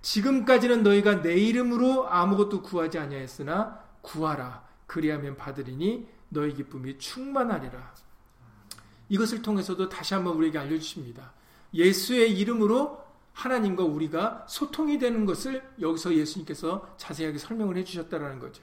지금까지는 0.00 0.82
너희가 0.82 1.20
내 1.20 1.36
이름으로 1.36 2.08
아무것도 2.08 2.62
구하지 2.62 2.98
아니하였으나 2.98 3.80
구하라. 4.00 4.64
그리하면 4.86 5.36
받으리니 5.36 6.08
너희 6.30 6.54
기쁨이 6.54 6.98
충만하리라. 6.98 7.94
이것을 9.10 9.42
통해서도 9.42 9.90
다시 9.90 10.14
한번 10.14 10.36
우리에게 10.36 10.58
알려주십니다. 10.58 11.34
예수의 11.74 12.38
이름으로 12.38 13.03
하나님과 13.34 13.84
우리가 13.84 14.46
소통이 14.48 14.98
되는 14.98 15.26
것을 15.26 15.62
여기서 15.80 16.14
예수님께서 16.14 16.94
자세하게 16.96 17.38
설명을 17.38 17.76
해주셨다라는 17.76 18.38
거죠. 18.38 18.62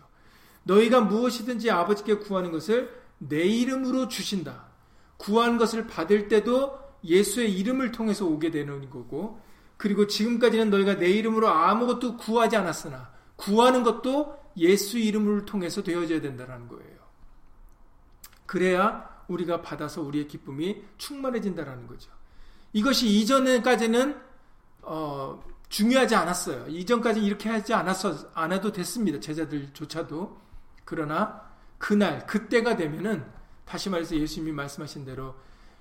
너희가 0.63 1.01
무엇이든지 1.01 1.69
아버지께 1.69 2.15
구하는 2.15 2.51
것을 2.51 2.91
내 3.17 3.43
이름으로 3.43 4.07
주신다. 4.07 4.65
구한 5.17 5.57
것을 5.57 5.85
받을 5.87 6.27
때도 6.27 6.79
예수의 7.03 7.53
이름을 7.59 7.91
통해서 7.91 8.25
오게 8.25 8.49
되는 8.49 8.89
거고, 8.89 9.39
그리고 9.77 10.07
지금까지는 10.07 10.69
너희가 10.69 10.97
내 10.97 11.09
이름으로 11.09 11.47
아무것도 11.49 12.17
구하지 12.17 12.55
않았으나, 12.55 13.11
구하는 13.35 13.83
것도 13.83 14.39
예수 14.57 14.97
이름을 14.97 15.45
통해서 15.45 15.83
되어져야 15.83 16.21
된다는 16.21 16.67
거예요. 16.67 17.01
그래야 18.45 19.09
우리가 19.27 19.61
받아서 19.61 20.01
우리의 20.01 20.27
기쁨이 20.27 20.83
충만해진다라는 20.97 21.87
거죠. 21.87 22.11
이것이 22.73 23.07
이전까지는 23.07 24.30
어, 24.81 25.41
중요하지 25.69 26.15
않았어요. 26.15 26.67
이전까지 26.67 27.23
이렇게 27.23 27.49
하지 27.49 27.73
않았어 27.73 28.31
안 28.33 28.51
해도 28.51 28.71
됐습니다. 28.71 29.19
제자들조차도 29.19 30.39
그러나 30.83 31.49
그날 31.77 32.25
그때가 32.27 32.75
되면은 32.75 33.25
다시 33.65 33.89
말해서 33.89 34.15
예수님이 34.15 34.51
말씀하신 34.51 35.05
대로 35.05 35.35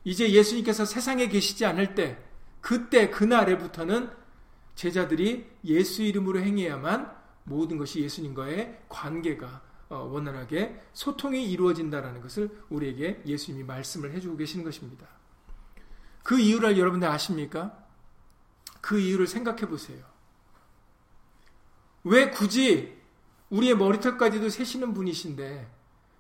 이제 0.04 0.30
예수님께서 0.30 0.85
세상에 0.85 1.28
계시지 1.28 1.66
않을 1.66 1.95
때 1.95 2.19
그때 2.61 3.11
그날에부터는 3.11 4.11
제자들이 4.76 5.47
예수 5.64 6.02
이름으로 6.02 6.40
행해야만 6.40 7.12
모든 7.45 7.76
것이 7.76 8.00
예수님과의 8.00 8.83
관계가 8.88 9.62
어, 9.88 9.97
원활하게 10.04 10.80
소통이 10.92 11.50
이루어진다라는 11.50 12.21
것을 12.21 12.49
우리에게 12.69 13.23
예수님이 13.26 13.64
말씀을 13.64 14.12
해주고 14.12 14.37
계시는 14.37 14.64
것입니다. 14.64 15.07
그 16.23 16.38
이유를 16.38 16.78
여러분들 16.78 17.09
아십니까? 17.09 17.76
그 18.80 18.99
이유를 18.99 19.26
생각해 19.26 19.66
보세요. 19.68 20.04
왜 22.04 22.30
굳이 22.30 22.99
우리의 23.50 23.76
머리털까지도 23.76 24.49
세시는 24.49 24.94
분이신데, 24.94 25.70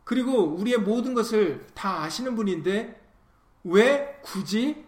그리고 0.04 0.54
우리의 0.56 0.78
모든 0.78 1.14
것을 1.14 1.66
다 1.74 2.02
아시는 2.02 2.36
분인데, 2.36 3.00
왜 3.64 4.20
굳이 4.22 4.84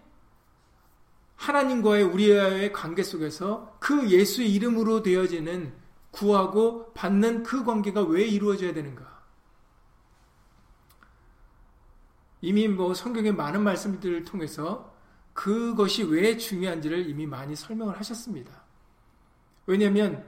하나님과의 1.36 2.04
우리와의 2.04 2.72
관계 2.72 3.02
속에서 3.02 3.76
그 3.80 4.10
예수의 4.10 4.52
이름으로 4.54 5.02
되어지는 5.02 5.72
구하고 6.12 6.92
받는 6.92 7.42
그 7.42 7.64
관계가 7.64 8.02
왜 8.02 8.24
이루어져야 8.24 8.72
되는가? 8.72 9.22
이미 12.42 12.68
뭐 12.68 12.92
성경의 12.92 13.34
많은 13.34 13.62
말씀들을 13.62 14.24
통해서 14.24 14.91
그것이 15.32 16.02
왜 16.04 16.36
중요한지를 16.36 17.08
이미 17.08 17.26
많이 17.26 17.56
설명을 17.56 17.98
하셨습니다. 17.98 18.62
왜냐하면 19.66 20.26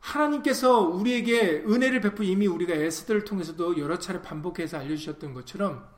하나님께서 0.00 0.80
우리에게 0.80 1.62
은혜를 1.66 2.00
베푸 2.00 2.24
이미 2.24 2.46
우리가 2.46 2.74
에스더를 2.74 3.24
통해서도 3.24 3.78
여러 3.78 3.98
차례 3.98 4.20
반복해서 4.20 4.78
알려주셨던 4.78 5.32
것처럼 5.32 5.88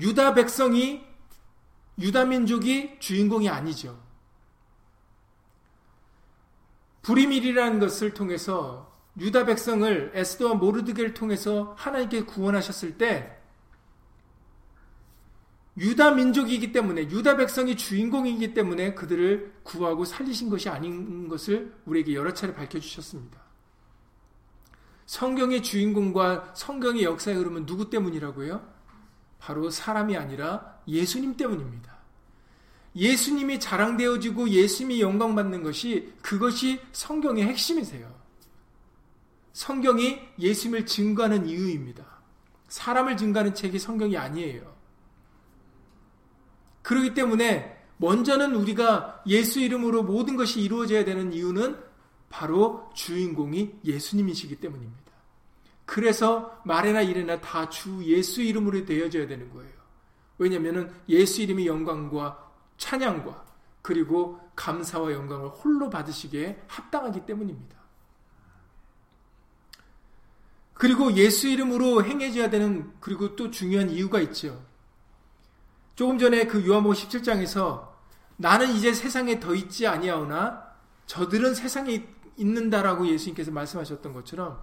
유다 0.00 0.34
백성이 0.34 1.04
유다 1.98 2.24
민족이 2.24 2.98
주인공이 3.00 3.48
아니죠. 3.48 4.00
불임일이라는 7.02 7.80
것을 7.80 8.14
통해서 8.14 8.92
유다 9.18 9.44
백성을 9.44 10.12
에스더와 10.14 10.54
모르드게를 10.54 11.14
통해서 11.14 11.74
하나님께 11.78 12.24
구원하셨을 12.24 12.98
때 12.98 13.38
유다 15.76 16.12
민족이기 16.12 16.72
때문에 16.72 17.02
유다 17.10 17.36
백성이 17.36 17.76
주인공이기 17.76 18.54
때문에 18.54 18.94
그들을 18.94 19.54
구하고 19.64 20.04
살리신 20.04 20.48
것이 20.48 20.68
아닌 20.68 21.28
것을 21.28 21.74
우리에게 21.84 22.14
여러 22.14 22.32
차례 22.32 22.54
밝혀 22.54 22.78
주셨습니다. 22.78 23.42
성경의 25.06 25.62
주인공과 25.62 26.54
성경의 26.54 27.04
역사의 27.04 27.36
흐름은 27.36 27.66
누구 27.66 27.90
때문이라고요? 27.90 28.74
바로 29.38 29.68
사람이 29.68 30.16
아니라 30.16 30.80
예수님 30.86 31.36
때문입니다. 31.36 31.94
예수님이 32.96 33.58
자랑되어지고 33.58 34.48
예수님이 34.48 35.00
영광받는 35.00 35.64
것이 35.64 36.14
그것이 36.22 36.80
성경의 36.92 37.44
핵심이세요. 37.44 38.14
성경이 39.52 40.20
예수님을 40.38 40.86
증거하는 40.86 41.46
이유입니다. 41.46 42.04
사람을 42.68 43.16
증거하는 43.16 43.54
책이 43.54 43.78
성경이 43.78 44.16
아니에요. 44.16 44.73
그렇기 46.84 47.14
때문에 47.14 47.76
먼저는 47.96 48.54
우리가 48.54 49.22
예수 49.26 49.58
이름으로 49.58 50.04
모든 50.04 50.36
것이 50.36 50.60
이루어져야 50.60 51.04
되는 51.04 51.32
이유는 51.32 51.82
바로 52.28 52.90
주인공이 52.94 53.80
예수님이시기 53.84 54.56
때문입니다. 54.56 55.12
그래서 55.86 56.60
말이나 56.64 57.02
일이나 57.02 57.40
다 57.40 57.68
주 57.68 58.04
예수 58.04 58.42
이름으로 58.42 58.84
되어져야 58.84 59.26
되는 59.26 59.50
거예요. 59.52 59.72
왜냐하면 60.38 60.94
예수 61.08 61.42
이름이 61.42 61.66
영광과 61.66 62.52
찬양과 62.76 63.44
그리고 63.82 64.40
감사와 64.56 65.12
영광을 65.12 65.48
홀로 65.48 65.88
받으시기에 65.90 66.64
합당하기 66.68 67.24
때문입니다. 67.26 67.76
그리고 70.74 71.12
예수 71.14 71.48
이름으로 71.48 72.04
행해져야 72.04 72.50
되는 72.50 72.92
그리고 73.00 73.36
또 73.36 73.50
중요한 73.50 73.90
이유가 73.90 74.20
있죠. 74.20 74.60
조금 75.94 76.18
전에 76.18 76.46
그 76.46 76.66
요한복음 76.66 76.96
17장에서 76.96 77.88
나는 78.36 78.72
이제 78.72 78.92
세상에 78.92 79.38
더 79.38 79.54
있지 79.54 79.86
아니하오나 79.86 80.74
저들은 81.06 81.54
세상에 81.54 82.06
있는다라고 82.36 83.06
예수님께서 83.06 83.52
말씀하셨던 83.52 84.12
것처럼 84.12 84.60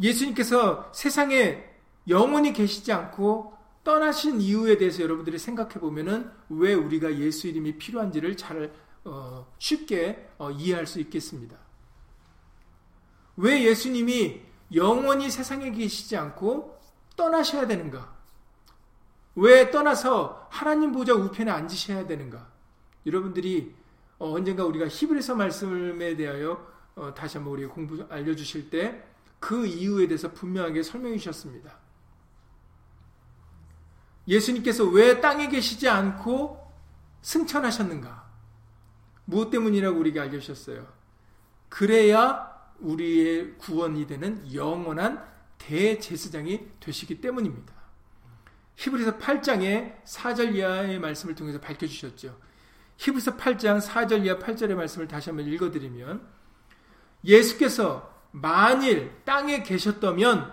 예수님께서 0.00 0.90
세상에 0.92 1.64
영원히 2.08 2.52
계시지 2.52 2.92
않고 2.92 3.56
떠나신 3.84 4.40
이유에 4.40 4.78
대해서 4.78 5.02
여러분들이 5.02 5.38
생각해 5.38 5.74
보면은 5.74 6.30
왜 6.48 6.74
우리가 6.74 7.18
예수 7.18 7.48
이름이 7.48 7.78
필요한지를 7.78 8.36
잘 8.36 8.72
어, 9.04 9.46
쉽게 9.58 10.28
어, 10.38 10.50
이해할 10.50 10.86
수 10.86 11.00
있겠습니다. 11.00 11.56
왜 13.36 13.64
예수님이 13.64 14.40
영원히 14.74 15.30
세상에 15.30 15.70
계시지 15.72 16.16
않고 16.16 16.78
떠나셔야 17.16 17.66
되는가? 17.66 18.11
왜 19.34 19.70
떠나서 19.70 20.46
하나님 20.50 20.92
보좌 20.92 21.14
우편에 21.14 21.50
앉으셔야 21.50 22.06
되는가? 22.06 22.50
여러분들이 23.06 23.74
어, 24.18 24.32
언젠가 24.32 24.64
우리가 24.64 24.88
히브리서 24.88 25.34
말씀에 25.34 26.16
대하여 26.16 26.66
어, 26.94 27.14
다시 27.14 27.38
한번 27.38 27.54
우리 27.54 27.66
공부 27.66 28.06
알려주실 28.10 28.70
때 28.70 29.12
그 29.42 29.66
이유에 29.66 30.06
대해서 30.06 30.30
분명하게 30.32 30.84
설명해 30.84 31.18
주셨습니다. 31.18 31.76
예수님께서 34.28 34.84
왜 34.84 35.20
땅에 35.20 35.48
계시지 35.48 35.88
않고 35.88 36.72
승천하셨는가? 37.22 38.30
무엇 39.24 39.50
때문이라고 39.50 39.98
우리가 39.98 40.22
알려주셨어요? 40.22 40.86
그래야 41.68 42.52
우리의 42.78 43.58
구원이 43.58 44.06
되는 44.06 44.54
영원한 44.54 45.28
대제사장이 45.58 46.68
되시기 46.78 47.20
때문입니다. 47.20 47.74
히브리서 48.76 49.18
8장의 49.18 50.02
4절 50.04 50.54
이하의 50.54 50.98
말씀을 50.98 51.34
통해서 51.34 51.60
밝혀주셨죠. 51.60 52.36
히브리서 52.96 53.36
8장 53.36 53.80
4절 53.80 54.24
이하 54.24 54.38
8절의 54.38 54.74
말씀을 54.74 55.08
다시 55.08 55.30
한번 55.30 55.46
읽어드리면 55.46 56.26
예수께서 57.24 58.12
만일 58.30 59.12
땅에 59.24 59.62
계셨다면 59.62 60.52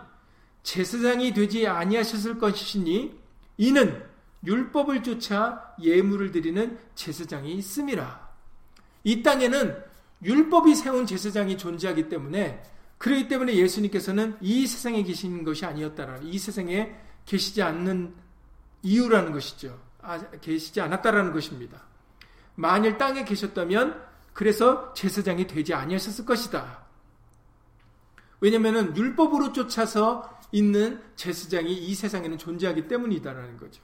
제사장이 0.64 1.34
되지 1.34 1.68
아니하셨을 1.68 2.38
것이니 2.38 3.18
이는 3.58 4.04
율법을 4.46 5.04
쫓아 5.04 5.74
예물을 5.82 6.32
드리는 6.32 6.78
제사장이 6.96 7.54
있음이라. 7.54 8.30
이 9.04 9.24
땅에는 9.24 9.84
율법이 10.24 10.76
세운 10.76 11.06
제사장이 11.06 11.58
존재하기 11.58 12.10
때문에 12.10 12.64
그렇기 12.98 13.30
때문에 13.30 13.56
예수님께서는 13.56 14.38
이 14.42 14.68
세상에 14.68 15.04
계신 15.04 15.44
것이 15.44 15.66
아니었다라는 15.66 16.26
이 16.26 16.38
세상에 16.38 16.96
계시지 17.30 17.62
않는 17.62 18.16
이유라는 18.82 19.32
것이죠. 19.32 19.80
아, 20.02 20.18
계시지 20.42 20.82
않았다라는 20.82 21.32
것입니다. 21.32 21.84
만일 22.56 22.98
땅에 22.98 23.24
계셨다면 23.24 24.02
그래서 24.34 24.94
제사장이 24.96 25.46
되지 25.46 25.76
아니하셨을 25.76 26.26
것이다. 26.26 26.86
왜냐하면 28.42 28.98
율법으로 28.98 29.54
쫓아서 29.54 30.40
있는 30.52 31.04
제사장이 31.16 31.72
이 31.72 31.94
세상에는 31.94 32.40
존재하기 32.40 32.88
때문이다라는 32.88 33.58
거죠. 33.58 33.84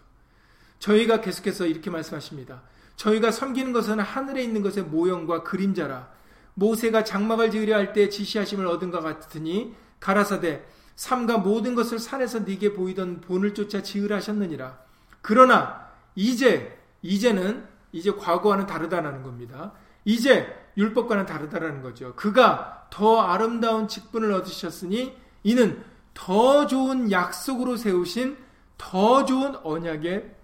저희가 0.79 1.21
계속해서 1.21 1.67
이렇게 1.67 1.91
말씀하십니다. 1.91 2.63
저희가 2.95 3.29
섬기는 3.29 3.73
것은 3.73 3.99
하늘에 3.99 4.41
있는 4.41 4.63
것의 4.63 4.85
모형과 4.85 5.43
그림자라. 5.43 6.09
모세가 6.55 7.03
장막을 7.03 7.51
지으려 7.51 7.75
할 7.75 7.93
때 7.93 8.09
지시하심을 8.09 8.65
얻은 8.65 8.89
것 8.89 9.01
같으니 9.01 9.75
가라사대 9.99 10.65
삼가 10.95 11.37
모든 11.39 11.75
것을 11.75 11.99
산에서 11.99 12.39
네게 12.39 12.73
보이던 12.73 13.21
본을 13.21 13.53
쫓아 13.53 13.83
지으라 13.83 14.17
하셨느니라. 14.17 14.79
그러나 15.21 15.89
이제 16.15 16.77
이제는 17.01 17.67
이제 17.91 18.11
과거와는 18.11 18.65
다르다라는 18.65 19.23
겁니다. 19.23 19.73
이제 20.05 20.53
율법과는 20.77 21.25
다르다라는 21.25 21.81
거죠. 21.81 22.15
그가 22.15 22.87
더 22.89 23.21
아름다운 23.21 23.87
직분을 23.87 24.31
얻으셨으니 24.33 25.15
이는 25.43 25.83
더 26.13 26.65
좋은 26.67 27.11
약속으로 27.11 27.77
세우신 27.77 28.37
더 28.77 29.25
좋은 29.25 29.55
언약의 29.63 30.35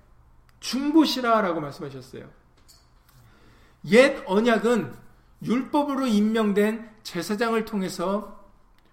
중보시라라고 0.59 1.59
말씀하셨어요. 1.59 2.29
옛 3.87 4.23
언약은 4.25 4.93
율법으로 5.43 6.05
임명된 6.07 6.89
제사장을 7.03 7.63
통해서 7.65 8.39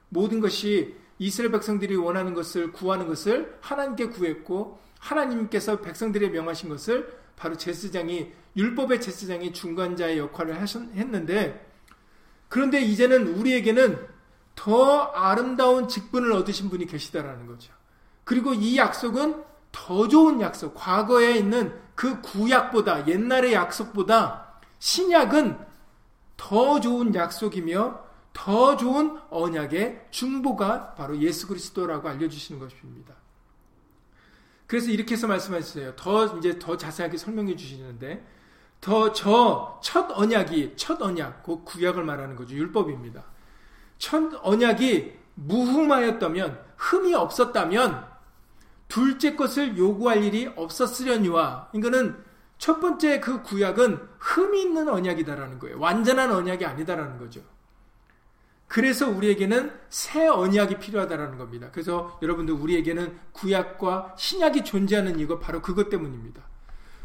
모든 0.09 0.41
것이 0.41 0.97
이스라엘 1.19 1.53
백성들이 1.53 1.97
원하는 1.97 2.35
것을 2.35 2.73
구하는 2.73 3.07
것을 3.07 3.59
하나님께 3.61 4.09
구했고 4.09 4.79
하나님께서 5.01 5.81
백성들의 5.81 6.31
명하신 6.31 6.69
것을 6.69 7.19
바로 7.37 7.57
제사장이 7.57 8.33
율법의 8.57 9.01
제사장이 9.01 9.53
중간자의 9.53 10.19
역할을 10.19 10.57
했는데 10.57 11.67
그런데 12.49 12.81
이제는 12.81 13.35
우리에게는 13.35 14.07
더 14.55 15.03
아름다운 15.03 15.87
직분을 15.87 16.33
얻으신 16.33 16.69
분이 16.69 16.87
계시다라는 16.87 17.47
거죠. 17.47 17.73
그리고 18.25 18.55
이 18.55 18.77
약속은 18.77 19.45
더 19.71 20.09
좋은 20.09 20.41
약속, 20.41 20.75
과거에 20.75 21.37
있는 21.37 21.73
그 21.95 22.21
구약보다 22.23 23.07
옛날의 23.07 23.53
약속보다 23.53 24.55
신약은 24.79 25.59
더 26.37 26.81
좋은 26.81 27.15
약속이며 27.15 28.08
더 28.39 28.77
좋은 28.77 29.19
언약의 29.31 30.07
중보가 30.13 30.95
바로 30.95 31.19
예수 31.19 31.49
그리스도라고 31.49 32.09
알려주시는 32.09 32.61
것입니다. 32.61 33.15
그래서 34.69 34.91
이렇게 34.91 35.15
해서 35.15 35.27
말씀하셨어요. 35.27 35.97
더 35.97 36.39
이제 36.39 36.57
더 36.59 36.77
자세하게 36.77 37.17
설명해 37.17 37.57
주시는데 37.57 38.25
더 38.81 39.13
저 39.13 39.81
첫 39.83 40.09
언약이 40.13 40.75
첫 40.77 41.03
언약 41.03 41.43
그 41.43 41.65
구약을 41.65 42.05
말하는 42.05 42.37
거죠. 42.37 42.55
율법입니다. 42.55 43.25
첫 43.99 44.33
언약이 44.43 45.19
무흠하였다면 45.35 46.61
흠이 46.77 47.15
없었다면 47.15 48.07
둘째 48.87 49.35
것을 49.35 49.77
요구할 49.77 50.23
일이 50.23 50.47
없었으려니와 50.55 51.71
이거는 51.75 52.23
첫 52.59 52.79
번째 52.79 53.19
그 53.19 53.43
구약은 53.43 53.99
흠이 54.21 54.63
있는 54.63 54.89
언약이다라는 54.89 55.59
거예요. 55.59 55.81
완전한 55.81 56.31
언약이 56.31 56.65
아니다라는 56.65 57.19
거죠. 57.19 57.41
그래서 58.69 59.09
우리에게는 59.09 59.73
새 59.89 60.29
언약이 60.29 60.79
필요하다라는 60.79 61.39
겁니다. 61.39 61.69
그래서 61.73 62.19
여러분들 62.23 62.55
우리에게는 62.55 63.19
구약과 63.33 64.15
신약이 64.19 64.65
존재하는 64.65 65.19
이거 65.19 65.39
바로 65.39 65.63
그것 65.63 65.89
때문입니다. 65.89 66.43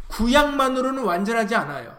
구약만으로는 0.07 1.03
완전하지 1.03 1.55
않아요. 1.55 1.97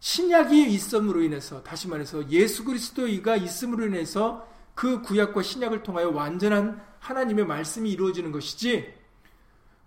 신약이 0.00 0.72
있음으로 0.72 1.22
인해서 1.22 1.62
다시 1.62 1.88
말해서 1.88 2.28
예수 2.30 2.64
그리스도가 2.64 3.36
있음으로 3.36 3.86
인해서 3.86 4.48
그 4.74 5.02
구약과 5.02 5.42
신약을 5.42 5.82
통하여 5.82 6.10
완전한 6.10 6.80
하나님의 7.00 7.46
말씀이 7.46 7.90
이루어지는 7.90 8.32
것이지 8.32 8.94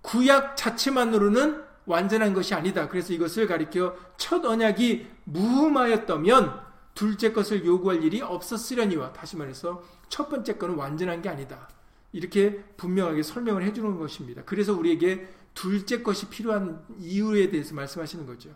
구약 0.01 0.55
자체만으로는 0.55 1.63
완전한 1.85 2.33
것이 2.33 2.53
아니다. 2.53 2.87
그래서 2.87 3.13
이것을 3.13 3.47
가리켜 3.47 3.95
첫 4.17 4.45
언약이 4.45 5.07
무흠하였다면 5.25 6.68
둘째 6.99 7.31
것을 7.31 7.65
요구할 7.65 8.03
일이 8.03 8.21
없었으려니와 8.21 9.13
다시 9.13 9.37
말해서 9.37 9.81
첫 10.09 10.27
번째 10.27 10.57
거는 10.57 10.75
완전한 10.75 11.21
게 11.21 11.29
아니다. 11.29 11.69
이렇게 12.11 12.61
분명하게 12.75 13.23
설명을 13.23 13.63
해주는 13.63 13.97
것입니다. 13.97 14.41
그래서 14.45 14.73
우리에게 14.73 15.29
둘째 15.53 16.03
것이 16.03 16.27
필요한 16.27 16.83
이유에 16.99 17.51
대해서 17.51 17.73
말씀하시는 17.73 18.25
거죠. 18.25 18.49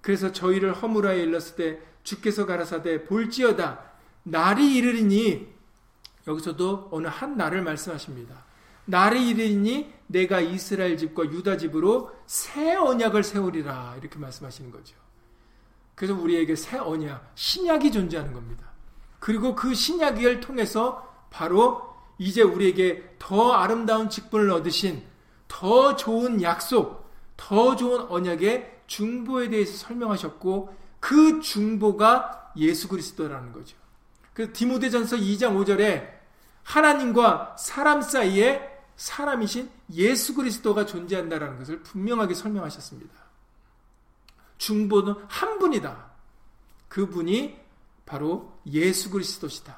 그래서 0.00 0.32
저희를 0.32 0.72
허물하여 0.72 1.18
일렀을 1.18 1.56
때 1.56 1.78
주께서 2.02 2.46
가라사대 2.46 3.04
볼지어다 3.04 3.84
날이 4.22 4.74
이르리니 4.76 5.46
여기서도 6.26 6.88
어느 6.90 7.06
한 7.06 7.36
날을 7.36 7.60
말씀하십니다. 7.60 8.46
날이 8.86 9.28
이르니 9.28 9.92
내가 10.06 10.40
이스라엘 10.40 10.96
집과 10.96 11.26
유다 11.26 11.58
집으로 11.58 12.12
새 12.24 12.76
언약을 12.76 13.22
세우리라 13.22 13.96
이렇게 14.00 14.18
말씀하시는 14.18 14.70
거죠. 14.70 15.01
그래서 15.94 16.14
우리에게 16.14 16.56
새 16.56 16.78
언약, 16.78 17.32
신약이 17.34 17.92
존재하는 17.92 18.32
겁니다. 18.32 18.66
그리고 19.18 19.54
그 19.54 19.74
신약을 19.74 20.40
통해서 20.40 21.08
바로 21.30 21.94
이제 22.18 22.42
우리에게 22.42 23.16
더 23.18 23.52
아름다운 23.52 24.08
직분을 24.08 24.50
얻으신 24.50 25.02
더 25.48 25.96
좋은 25.96 26.42
약속, 26.42 27.10
더 27.36 27.76
좋은 27.76 28.06
언약의 28.08 28.80
중보에 28.86 29.48
대해서 29.48 29.76
설명하셨고 29.76 30.74
그 31.00 31.40
중보가 31.40 32.52
예수 32.56 32.88
그리스도라는 32.88 33.52
거죠. 33.52 33.76
그 34.34 34.52
디모데전서 34.52 35.16
2장 35.16 35.56
5절에 35.56 36.08
하나님과 36.62 37.56
사람 37.58 38.02
사이에 38.02 38.68
사람이신 38.96 39.70
예수 39.94 40.34
그리스도가 40.34 40.86
존재한다라는 40.86 41.58
것을 41.58 41.82
분명하게 41.82 42.34
설명하셨습니다. 42.34 43.21
중보는 44.62 45.14
한 45.26 45.58
분이다. 45.58 46.12
그분이 46.88 47.58
바로 48.06 48.52
예수 48.66 49.10
그리스도시다. 49.10 49.76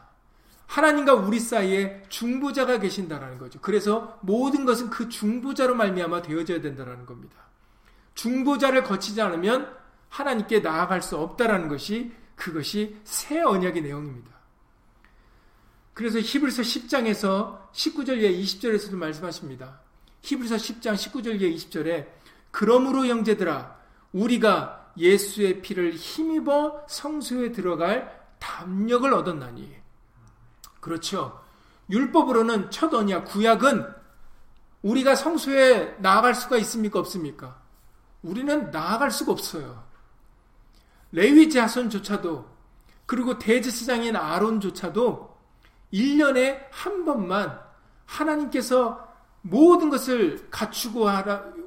하나님과 0.67 1.15
우리 1.15 1.41
사이에 1.41 2.03
중보자가 2.11 2.81
계신다라는 2.81 3.39
거죠. 3.39 3.61
그래서 3.63 4.19
모든 4.21 4.67
것은 4.67 4.91
그 4.91 5.09
중보자로 5.09 5.75
말미암아 5.75 6.23
되어져야 6.23 6.61
된다라는 6.61 7.07
겁니다. 7.07 7.37
중보자를 8.15 8.85
거치지 8.85 9.23
않으면 9.23 9.75
하나님께 10.11 10.61
나아갈 10.61 11.01
수 11.01 11.17
없다라는 11.17 11.69
것이 11.69 12.13
그것이 12.37 12.97
새 13.05 13.41
언약의 13.41 13.83
내용입니다. 13.83 14.33
그래서 15.95 16.19
히브리서 16.19 16.63
10장에서 16.63 17.71
19절 17.73 18.23
에 18.23 18.33
20절에서도 18.33 18.95
말씀하십니다. 18.97 19.81
히브리서 20.23 20.57
10장 20.57 20.95
19절 20.95 21.41
에 21.41 21.55
20절에 21.55 22.09
그러므로 22.51 23.07
형제들아 23.07 23.84
우리가 24.15 24.93
예수의 24.97 25.61
피를 25.61 25.93
힘입어 25.93 26.87
성소에 26.89 27.53
들어갈 27.53 28.25
담력을 28.39 29.13
얻었나니 29.13 29.75
그렇죠. 30.81 31.43
율법으로는 31.91 32.71
첫 32.71 32.95
언약 32.95 33.27
구약은 33.27 33.87
우리가 34.83 35.15
성소에 35.17 35.97
나아갈 35.99 36.35
수가 36.35 36.57
있습니까 36.59 37.01
없습니까? 37.01 37.61
우리는 38.23 38.71
나아갈 38.71 39.11
수가 39.11 39.33
없어요. 39.33 39.85
레위 41.13 41.51
자손조차도 41.51 42.55
그리고 43.07 43.39
대제사장인 43.39 44.17
아론조차도 44.17 45.35
1년에 45.93 46.67
한 46.71 47.05
번만 47.05 47.61
하나님께서 48.07 49.14
모든 49.47 49.91
것을 49.91 50.49
갖추고 50.51 51.07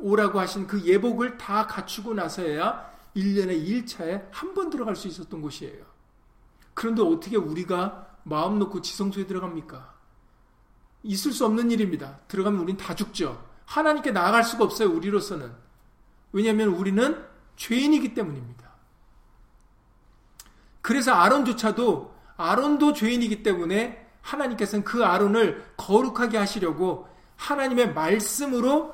오라고 0.02 0.40
하신 0.40 0.66
그 0.66 0.82
예복을 0.82 1.38
다 1.38 1.68
갖추고 1.68 2.16
나서야 2.16 2.92
1년에 3.16 3.64
1차에 3.64 4.28
한 4.32 4.54
번 4.56 4.72
들어갈 4.72 4.96
수 4.96 5.08
있었던 5.08 5.42
곳이에요. 5.42 5.86
그런데 6.74 7.04
어떻게 7.04 7.38
우리가 7.38 8.08
마음 8.24 8.58
놓고 8.58 8.82
지성소에 8.82 9.28
들어갑니까? 9.28 9.94
있을 11.04 11.32
수 11.32 11.46
없는 11.46 11.70
일입니다. 11.70 12.20
들어가면 12.28 12.62
우린 12.62 12.78
다 12.78 12.96
죽죠. 12.96 13.46
하나님께 13.66 14.12
나아갈 14.12 14.44
수가 14.44 14.64
없어요, 14.64 14.90
우리로서는. 14.90 15.52
왜냐하면 16.32 16.70
우리는 16.70 17.24
죄인이기 17.58 18.16
때문입니다. 18.16 18.72
그래서 20.82 21.12
아론조차도 21.14 22.16
아론도 22.38 22.94
죄인이기 22.94 23.44
때문에 23.44 24.08
하나님께서는 24.22 24.84
그 24.84 25.06
아론을 25.06 25.74
거룩하게 25.78 26.38
하시려고 26.38 27.08
하나님의 27.38 27.94
말씀으로 27.94 28.94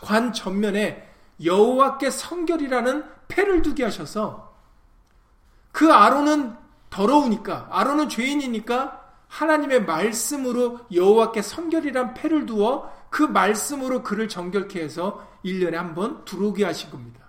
관 0.00 0.32
전면에 0.32 1.08
여호와께 1.44 2.10
성결이라는 2.10 3.04
패를 3.28 3.62
두게 3.62 3.84
하셔서 3.84 4.54
그 5.72 5.92
아론은 5.92 6.56
더러우니까 6.90 7.68
아론은 7.70 8.08
죄인이니까 8.08 9.02
하나님의 9.28 9.84
말씀으로 9.84 10.80
여호와께 10.92 11.42
성결이란 11.42 12.14
패를 12.14 12.46
두어 12.46 12.92
그 13.10 13.22
말씀으로 13.22 14.02
그를 14.02 14.28
정결케 14.28 14.80
해서 14.82 15.26
1년에 15.44 15.72
한 15.72 15.94
번 15.94 16.24
들어오게 16.24 16.64
하신 16.64 16.90
겁니다. 16.90 17.24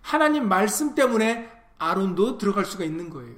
하나님 0.00 0.48
말씀 0.48 0.94
때문에 0.94 1.50
아론도 1.78 2.38
들어갈 2.38 2.64
수가 2.64 2.84
있는 2.84 3.10
거예요. 3.10 3.36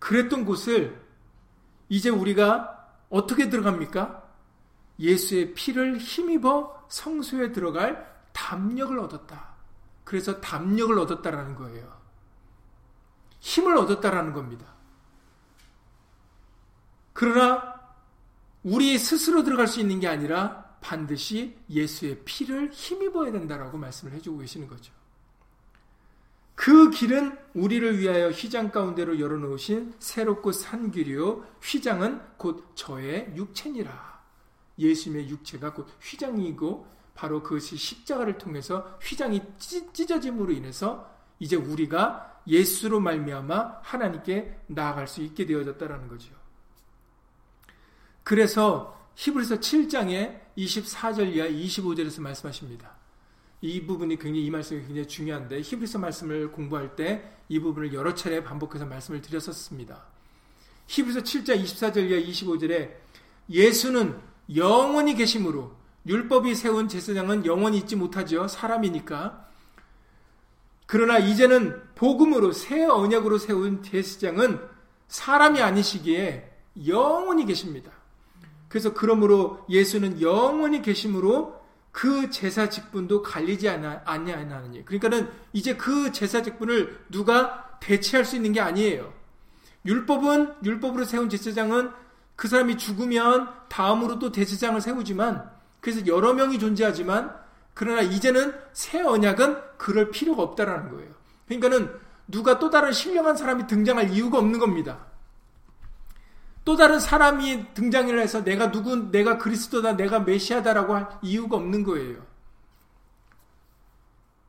그랬던 0.00 0.44
곳을 0.44 1.00
이제 1.88 2.10
우리가 2.10 2.88
어떻게 3.08 3.48
들어갑니까? 3.48 4.24
예수의 4.98 5.54
피를 5.54 5.98
힘입어 5.98 6.86
성소에 6.88 7.52
들어갈 7.52 8.22
담력을 8.32 8.98
얻었다. 8.98 9.54
그래서 10.04 10.40
담력을 10.40 10.98
얻었다라는 10.98 11.54
거예요. 11.54 11.98
힘을 13.40 13.76
얻었다라는 13.76 14.32
겁니다. 14.32 14.66
그러나 17.12 17.78
우리 18.62 18.98
스스로 18.98 19.42
들어갈 19.44 19.66
수 19.66 19.80
있는 19.80 20.00
게 20.00 20.08
아니라 20.08 20.76
반드시 20.80 21.56
예수의 21.70 22.22
피를 22.24 22.70
힘입어야 22.72 23.32
된다라고 23.32 23.78
말씀을 23.78 24.12
해주고 24.14 24.38
계시는 24.38 24.68
거죠. 24.68 24.92
그 26.58 26.90
길은 26.90 27.38
우리를 27.54 28.00
위하여 28.00 28.30
휘장 28.30 28.72
가운데로 28.72 29.20
열어놓으신 29.20 29.94
새롭고 30.00 30.50
산 30.50 30.90
길이요. 30.90 31.46
휘장은 31.62 32.20
곧 32.36 32.72
저의 32.74 33.32
육체니라. 33.36 34.20
예수님의 34.76 35.28
육체가 35.28 35.72
곧 35.72 35.86
휘장이고 36.02 36.84
바로 37.14 37.44
그것이 37.44 37.76
십자가를 37.76 38.38
통해서 38.38 38.98
휘장이 39.00 39.40
찢어짐으로 39.92 40.50
인해서 40.50 41.08
이제 41.38 41.54
우리가 41.54 42.42
예수로 42.48 42.98
말미암아 42.98 43.78
하나님께 43.82 44.62
나아갈 44.66 45.06
수 45.06 45.22
있게 45.22 45.46
되어졌다라는 45.46 46.08
거죠. 46.08 46.34
그래서 48.24 49.00
히브리서 49.14 49.60
7장에 49.60 50.40
24절 50.56 51.32
이하 51.34 51.46
25절에서 51.46 52.20
말씀하십니다. 52.20 52.97
이 53.60 53.84
부분이 53.84 54.18
굉장히 54.18 54.44
이 54.44 54.50
말씀이 54.50 54.80
굉장히 54.80 55.08
중요한데 55.08 55.60
히브리서 55.60 55.98
말씀을 55.98 56.52
공부할 56.52 56.96
때 56.96 57.38
이 57.48 57.58
부분을 57.58 57.94
여러 57.94 58.14
차례 58.14 58.42
반복해서 58.42 58.84
말씀을 58.86 59.22
드렸었습니다. 59.22 60.04
히브리서 60.86 61.20
7장 61.20 61.62
24절 61.62 62.10
이하 62.10 62.20
25절에 62.20 62.94
예수는 63.50 64.18
영원히 64.54 65.14
계심으로 65.14 65.72
율법이 66.06 66.54
세운 66.54 66.88
제사장은 66.88 67.46
영원히 67.46 67.78
있지 67.78 67.96
못하죠. 67.96 68.48
사람이니까. 68.48 69.46
그러나 70.86 71.18
이제는 71.18 71.82
복음으로 71.94 72.52
새 72.52 72.84
언약으로 72.84 73.38
세운 73.38 73.82
제사장은 73.82 74.60
사람이 75.08 75.60
아니시기에 75.60 76.50
영원히 76.86 77.44
계십니다. 77.44 77.90
그래서 78.68 78.92
그러므로 78.92 79.64
예수는 79.68 80.20
영원히 80.20 80.80
계심으로 80.80 81.57
그 81.98 82.30
제사 82.30 82.68
직분도 82.68 83.22
갈리지 83.22 83.68
않냐하느니. 83.68 84.84
그러니까는 84.84 85.28
이제 85.52 85.74
그 85.76 86.12
제사 86.12 86.42
직분을 86.42 86.96
누가 87.10 87.76
대체할 87.80 88.24
수 88.24 88.36
있는 88.36 88.52
게 88.52 88.60
아니에요. 88.60 89.12
율법은 89.84 90.62
율법으로 90.62 91.04
세운 91.04 91.28
제사장은 91.28 91.90
그 92.36 92.46
사람이 92.46 92.78
죽으면 92.78 93.48
다음으로 93.68 94.20
또 94.20 94.30
대제장을 94.30 94.80
세우지만 94.80 95.50
그래서 95.80 96.06
여러 96.06 96.34
명이 96.34 96.60
존재하지만 96.60 97.34
그러나 97.74 98.02
이제는 98.02 98.54
새 98.72 99.02
언약은 99.02 99.58
그럴 99.76 100.12
필요가 100.12 100.44
없다라는 100.44 100.90
거예요. 100.90 101.10
그러니까는 101.48 101.90
누가 102.28 102.60
또 102.60 102.70
다른 102.70 102.92
신령한 102.92 103.36
사람이 103.36 103.66
등장할 103.66 104.10
이유가 104.10 104.38
없는 104.38 104.60
겁니다. 104.60 105.06
또 106.68 106.76
다른 106.76 107.00
사람이 107.00 107.72
등장을 107.72 108.20
해서 108.20 108.44
내가 108.44 108.70
누군 108.70 109.10
내가 109.10 109.38
그리스도다 109.38 109.96
내가 109.96 110.20
메시아다라고 110.20 110.94
할 110.94 111.08
이유가 111.22 111.56
없는 111.56 111.82
거예요. 111.82 112.26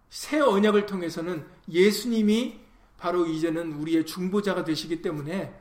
새 0.10 0.42
언약을 0.42 0.86
통해서는 0.86 1.46
예수님이 1.72 2.60
바로 2.98 3.26
이제는 3.26 3.72
우리의 3.72 4.06
중보자가 4.06 4.66
되시기 4.66 5.02
때문에 5.02 5.58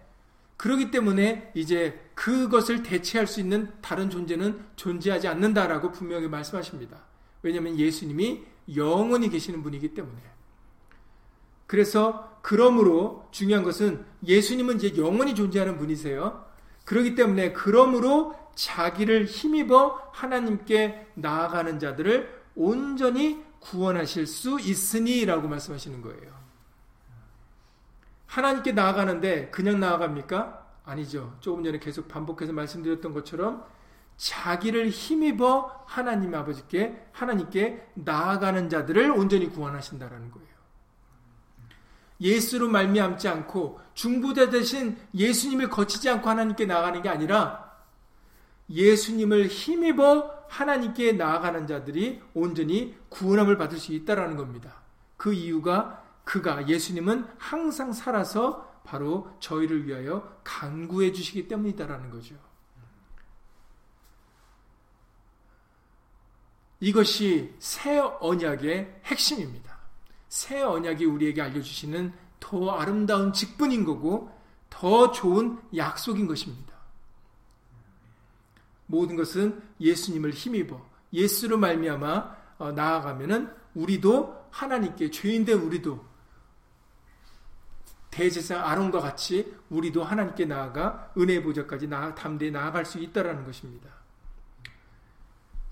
그러기 0.57 0.91
때문에 0.91 1.53
이제 1.55 2.11
그것을 2.17 2.83
대체할 2.83 3.29
수 3.29 3.39
있는 3.39 3.71
다른 3.81 4.11
존재는 4.11 4.61
존재하지 4.75 5.29
않는다라고 5.29 5.93
분명히 5.93 6.27
말씀하십니다. 6.27 7.05
왜냐하면 7.43 7.79
예수님이 7.79 8.43
영원히 8.75 9.31
계시는 9.31 9.63
분이기 9.63 9.95
때문에. 9.95 10.21
그래서 11.69 12.37
그러므로 12.43 13.29
중요한 13.31 13.63
것은 13.63 14.05
예수님은 14.27 14.79
이제 14.79 14.97
영원히 14.97 15.37
존재하는 15.37 15.79
분이세요. 15.79 16.48
그렇기 16.89 17.15
때문에 17.17 17.53
그러므로 17.53 18.35
자기를 18.55 19.27
힘입어 19.27 20.11
하나님께 20.11 21.09
나아가는 21.17 21.79
자들을 21.79 22.45
온전히 22.55 23.45
구원하실 23.61 24.27
수 24.27 24.59
있으니라고 24.59 25.49
말씀하시는 25.49 26.01
거예요. 26.01 26.33
하나님께 28.25 28.73
나아가는데 28.73 29.51
그냥 29.51 29.81
나아갑니까? 29.81 30.67
아니죠. 30.87 31.37
조금 31.41 31.63
전에 31.63 31.79
계속 31.79 32.09
반복해서 32.09 32.55
말씀드렸던 32.55 33.13
것처럼 33.13 33.67
자기를 34.17 34.89
힘입어 34.89 35.85
하나님 35.87 36.35
아버지께 36.35 37.09
하나님께 37.13 37.87
나아가는 37.97 38.67
자들을 38.71 39.11
온전히 39.11 39.51
구원하신다라는 39.51 40.31
거예요. 40.31 40.49
예수로 42.21 42.69
말미암지 42.69 43.29
않고 43.29 43.81
중보자 43.95 44.51
대신 44.51 44.97
예수님을 45.15 45.71
거치지 45.71 46.09
않고 46.09 46.29
하나님께 46.29 46.67
나아가는 46.67 47.01
게 47.03 47.09
아니라 47.09 47.69
예수님을 48.71 49.47
힘입어 49.47 50.39
하나님께 50.49 51.13
나아가는 51.13 51.67
자들이 51.67 52.21
온전히 52.35 52.97
구원함을 53.09 53.57
받을 53.57 53.79
수 53.79 53.93
있다라는 53.93 54.37
겁니다. 54.37 54.83
그 55.17 55.33
이유가 55.33 56.05
그가 56.25 56.69
예수님은 56.69 57.27
항상 57.39 57.93
살아서 57.93 58.83
바로 58.85 59.31
저희를 59.41 59.87
위하여 59.87 60.41
간구해 60.45 61.13
주시기 61.13 61.49
때문이다라는 61.49 62.11
거죠. 62.11 62.35
이것이 66.81 67.55
새 67.59 67.99
언약의 67.99 69.01
핵심입니다. 69.05 69.78
새 70.29 70.63
언약이 70.63 71.05
우리에게 71.05 71.41
알려주시는 71.43 72.13
더 72.41 72.71
아름다운 72.73 73.33
직분인 73.33 73.85
거고 73.85 74.31
더 74.71 75.11
좋은 75.11 75.59
약속인 75.75 76.27
것입니다. 76.27 76.75
모든 78.87 79.17
것은 79.17 79.63
예수님을 79.81 80.31
힘입어 80.31 80.81
예수로 81.13 81.59
말미암아 81.59 82.37
어, 82.59 82.73
나아가면은 82.73 83.51
우리도 83.75 84.47
하나님께 84.51 85.11
죄인된 85.11 85.59
우리도 85.59 86.05
대제사 88.11 88.63
아론과 88.63 89.01
같이 89.01 89.55
우리도 89.71 90.03
하나님께 90.03 90.47
나아가 90.47 91.13
은혜 91.17 91.43
보좌까지 91.43 91.87
나, 91.87 92.15
담대히 92.15 92.51
나아갈 92.51 92.85
수 92.85 92.99
있다라는 92.99 93.45
것입니다. 93.45 93.91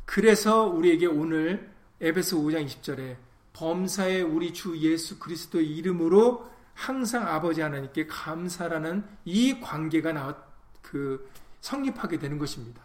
그래서 0.05 0.65
우리에게 0.65 1.07
오늘 1.07 1.75
에베소 2.01 2.39
5장 2.39 2.67
20절에 2.67 3.17
범사의 3.57 4.23
우리 4.23 4.53
주 4.53 4.77
예수 4.79 5.19
그리스도의 5.19 5.67
이름으로 5.77 6.47
항상 6.75 7.27
아버지 7.27 7.63
하나님께 7.63 8.07
감사라는 8.07 9.03
이 9.25 9.61
관계가 9.61 10.13
나, 10.13 10.37
그 10.83 11.31
성립하게 11.63 12.19
되는 12.19 12.39
것입니다. 12.39 12.83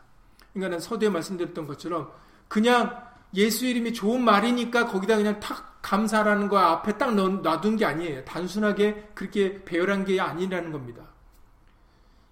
그러니까 0.54 0.80
서두에 0.80 1.10
말씀드렸던 1.10 1.68
것처럼 1.68 2.10
그냥 2.48 3.06
예수 3.36 3.66
이름이 3.66 3.94
좋은 3.94 4.24
말이니까 4.24 4.88
거기다 4.88 5.18
그냥 5.18 5.40
탁 5.42 5.82
감사라는 5.82 6.48
거 6.48 6.58
앞에 6.58 6.98
딱 6.98 7.16
놔둔 7.16 7.76
게 7.76 7.86
아니에요. 7.86 8.24
단순하게 8.24 9.12
그렇게 9.14 9.64
배열한 9.66 10.06
게 10.06 10.22
아니라는 10.22 10.72
겁니다. 10.72 11.04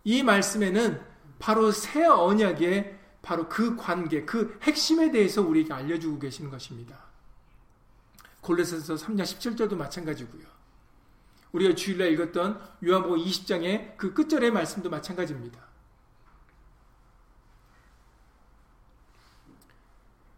이 0.05 0.23
말씀에는 0.23 1.01
바로 1.39 1.71
새 1.71 2.05
언약의 2.05 2.99
바로 3.21 3.49
그 3.49 3.75
관계, 3.75 4.23
그 4.23 4.57
핵심에 4.63 5.11
대해서 5.11 5.41
우리에게 5.41 5.73
알려주고 5.73 6.19
계시는 6.19 6.49
것입니다. 6.49 7.08
골로새서 8.41 8.95
3장 8.95 9.21
17절도 9.21 9.75
마찬가지고요. 9.75 10.43
우리가 11.51 11.75
주일날 11.75 12.11
읽었던 12.13 12.61
요한복음 12.85 13.17
20장의 13.17 13.97
그 13.97 14.13
끝절의 14.13 14.51
말씀도 14.51 14.89
마찬가지입니다. 14.89 15.59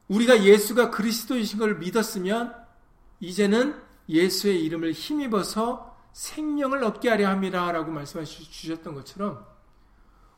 우리가 0.07 0.43
예수가 0.43 0.91
그리스도이신 0.91 1.59
걸 1.59 1.77
믿었으면 1.77 2.55
이제는 3.19 3.81
예수의 4.09 4.63
이름을 4.65 4.91
힘입어서 4.91 5.97
생명을 6.11 6.83
얻게 6.83 7.09
하려 7.09 7.29
합니다. 7.29 7.71
라고 7.71 7.91
말씀하셨던 7.91 8.93
것처럼 8.93 9.45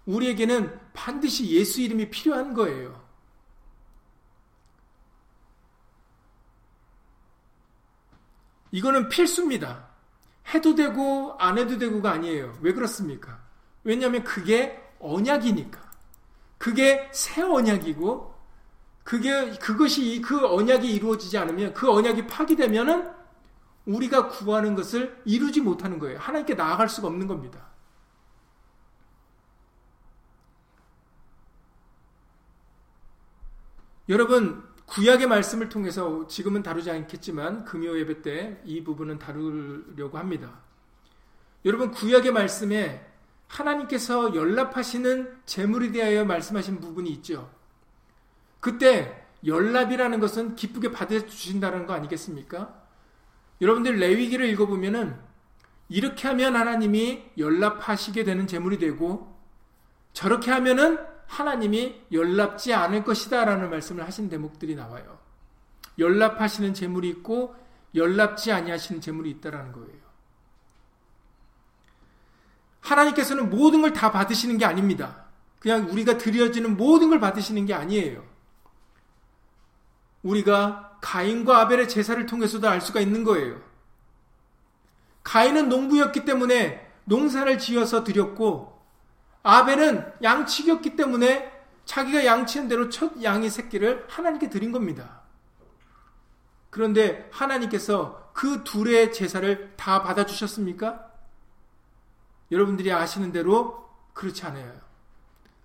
우리에게는 0.06 0.80
반드시 0.94 1.50
예수 1.52 1.82
이름이 1.82 2.10
필요한 2.12 2.54
거예요. 2.54 3.03
이거는 8.74 9.08
필수입니다. 9.08 9.88
해도 10.54 10.74
되고 10.74 11.36
안 11.38 11.60
해도 11.60 11.78
되고가 11.78 12.12
아니에요. 12.12 12.58
왜 12.62 12.74
그렇습니까? 12.74 13.40
왜냐하면 13.84 14.24
그게 14.24 14.84
언약이니까. 15.00 15.80
그게 16.58 17.08
새 17.14 17.44
언약이고 17.44 18.34
그게 19.04 19.52
그것이 19.60 20.22
그 20.22 20.48
언약이 20.48 20.92
이루어지지 20.92 21.38
않으면 21.38 21.74
그 21.76 21.92
언약이 21.92 22.26
파기되면은 22.26 23.12
우리가 23.86 24.30
구하는 24.30 24.74
것을 24.74 25.22
이루지 25.24 25.62
못하는 25.62 26.00
거예요. 26.00 26.18
하나님께 26.18 26.56
나아갈 26.56 26.90
수가 26.90 27.08
없는 27.10 27.28
겁니다. 27.28 27.68
여러분 34.10 34.73
구약의 34.86 35.28
말씀을 35.28 35.70
통해서 35.70 36.28
지금은 36.28 36.62
다루지 36.62 36.92
않겠지만 36.92 37.66
금요 37.66 37.98
예배 37.98 38.22
때 38.22 38.62
이 38.66 38.84
부분은 38.84 39.20
다루려고 39.20 40.18
합니다. 40.18 40.60
여러분 41.66 41.92
구약의 41.92 42.32
말씀에 42.32 43.06
하나님께서 43.48 44.36
연락하시는 44.36 45.42
제물에 45.46 45.92
대하여 45.92 46.26
말씀하신 46.26 46.80
부분이 46.80 47.10
있죠. 47.12 47.50
그때 48.60 49.26
연락이라는 49.46 50.20
것은 50.20 50.56
기쁘게 50.56 50.92
받아주신다는 50.92 51.86
거 51.86 51.94
아니겠습니까? 51.94 52.82
여러분들 53.62 53.98
레위기를 53.98 54.48
읽어보면은 54.50 55.16
이렇게 55.90 56.28
하면 56.30 56.56
하나님이 56.56 57.32
연락하시게 57.38 58.24
되는 58.24 58.48
제물이 58.48 58.80
되고 58.80 59.38
저렇게 60.14 60.52
하면은 60.52 60.98
하나님이 61.34 62.06
연락지 62.12 62.74
않을 62.74 63.04
것이다 63.04 63.44
라는 63.46 63.70
말씀을 63.72 64.06
하신 64.06 64.30
대목들이 64.30 64.76
나와요. 64.76 65.18
연락하시는 65.98 66.74
제물이 66.76 67.10
있고 67.10 67.56
연락지 67.96 68.52
아니하시는 68.52 69.02
제물이 69.02 69.32
있다라는 69.32 69.72
거예요. 69.72 70.04
하나님께서는 72.82 73.50
모든 73.50 73.82
걸 73.82 73.94
다 73.94 74.12
받으시는 74.12 74.58
게 74.58 74.66
아닙니다. 74.66 75.26
그냥 75.60 75.90
우리가 75.90 76.18
드려지는 76.18 76.78
모든 76.78 77.10
걸 77.10 77.20
받으시는 77.20 77.66
게 77.66 77.74
아니에요. 77.74 78.24
우리가 80.22 80.98
가인과 81.02 81.62
아벨의 81.62 81.90
제사를 81.90 82.24
통해서도 82.26 82.68
알 82.68 82.80
수가 82.80 83.00
있는 83.00 83.24
거예요. 83.24 83.62
가인은 85.24 85.70
농부였기 85.70 86.26
때문에 86.26 86.92
농사를 87.06 87.58
지어서 87.58 88.04
드렸고 88.04 88.73
아벨은 89.44 90.14
양치기였기 90.24 90.96
때문에 90.96 91.52
자기가 91.86 92.26
양치한 92.26 92.70
대로 92.70 92.90
첫 92.90 93.22
양의 93.22 93.50
새끼를 93.50 94.06
하나님께 94.10 94.50
드린 94.50 94.72
겁니다. 94.72 95.22
그런데 96.70 97.30
하나님께서 97.32 98.32
그 98.34 98.64
둘의 98.64 99.14
제사를 99.14 99.76
다 99.76 100.02
받아주셨습니까? 100.02 101.12
여러분들이 102.52 102.92
아시는 102.92 103.32
대로 103.32 103.90
그렇지 104.14 104.46
않아요. 104.46 104.82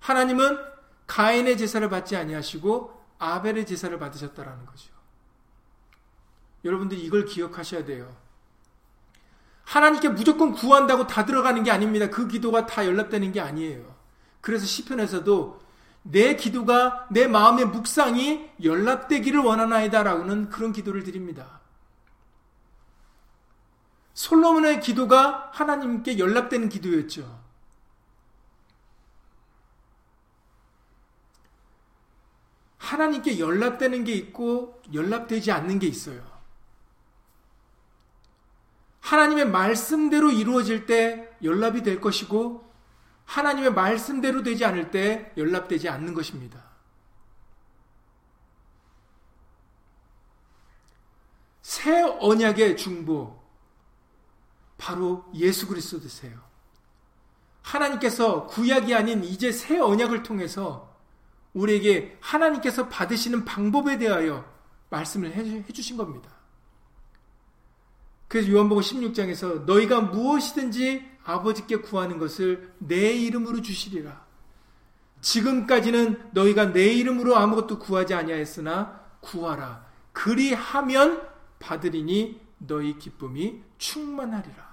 하나님은 0.01 0.59
가인의 1.07 1.57
제사를 1.57 1.89
받지 1.89 2.17
아니하시고 2.17 2.99
아벨의 3.19 3.65
제사를 3.67 3.97
받으셨다라는 3.99 4.67
거죠. 4.67 4.93
여러분들이 6.65 7.03
이걸 7.03 7.25
기억하셔야 7.25 7.85
돼요. 7.85 8.15
하나님께 9.69 10.09
무조건 10.09 10.53
구한다고 10.53 11.07
다 11.07 11.27
들어가는 11.27 11.63
게 11.63 11.71
아닙니다. 11.71 12.09
그 12.09 12.27
기도가 12.27 12.65
다 12.65 12.87
연락되는 12.87 13.33
게 13.33 13.41
아니에요. 13.41 13.95
그래서 14.41 14.65
시편에서도 14.65 15.61
내 16.05 16.37
기도가 16.37 17.07
내 17.11 17.27
마음의 17.27 17.67
묵상이 17.67 18.49
연락되기를 18.63 19.41
원하나이다라고는 19.41 20.49
그런 20.49 20.73
기도를 20.73 21.05
드립니다. 21.05 21.61
솔로몬의 24.15 24.81
기도가 24.81 25.51
하나님께 25.53 26.19
연락되는 26.19 26.71
기도였죠. 26.71 27.39
하나님께 32.79 33.39
연락되는 33.39 34.05
게 34.05 34.15
있고 34.15 34.81
연락되지 34.95 35.53
않는 35.53 35.79
게 35.79 35.87
있어요. 35.87 36.38
하나님의 39.09 39.49
말씀대로 39.49 40.31
이루어질 40.31 40.85
때 40.85 41.35
연락이 41.43 41.83
될 41.83 41.99
것이고 41.99 42.71
하나님의 43.25 43.73
말씀대로 43.73 44.43
되지 44.43 44.67
않을 44.67 44.91
때 44.91 45.33
연락되지 45.39 45.89
않는 45.89 46.13
것입니다. 46.13 46.63
새 51.63 52.03
언약의 52.03 52.77
중보 52.77 53.43
바로 54.77 55.25
예수 55.35 55.67
그리스도세요. 55.67 56.39
하나님께서 57.63 58.47
구약이 58.47 58.95
아닌 58.95 59.25
이제 59.25 59.53
새 59.53 59.79
언약을 59.79 60.23
통해서 60.23 60.95
우리에게 61.55 62.19
하나님께서 62.21 62.89
받으시는 62.89 63.47
방법에 63.47 63.97
대하여 63.97 64.45
말씀을 64.91 65.33
해주신 65.33 65.97
겁니다. 65.97 66.38
그래서 68.29 68.51
요한복음 68.51 68.83
16장에서 68.83 69.65
너희가 69.65 70.03
무엇이든지 70.03 71.19
아버지께 71.25 71.77
구하는 71.77 72.19
것을 72.19 72.75
내 72.79 73.13
이름으로 73.13 73.63
주시리라. 73.63 74.27
지금까지는 75.21 76.31
너희가 76.33 76.73
내 76.73 76.93
이름으로 76.93 77.37
아무것도 77.37 77.79
구하지 77.79 78.15
아니하였으나 78.15 79.01
구하라. 79.21 79.87
그리하면 80.13 81.27
받으리니 81.59 82.41
너희 82.59 82.99
기쁨이 82.99 83.63
충만하리라. 83.79 84.69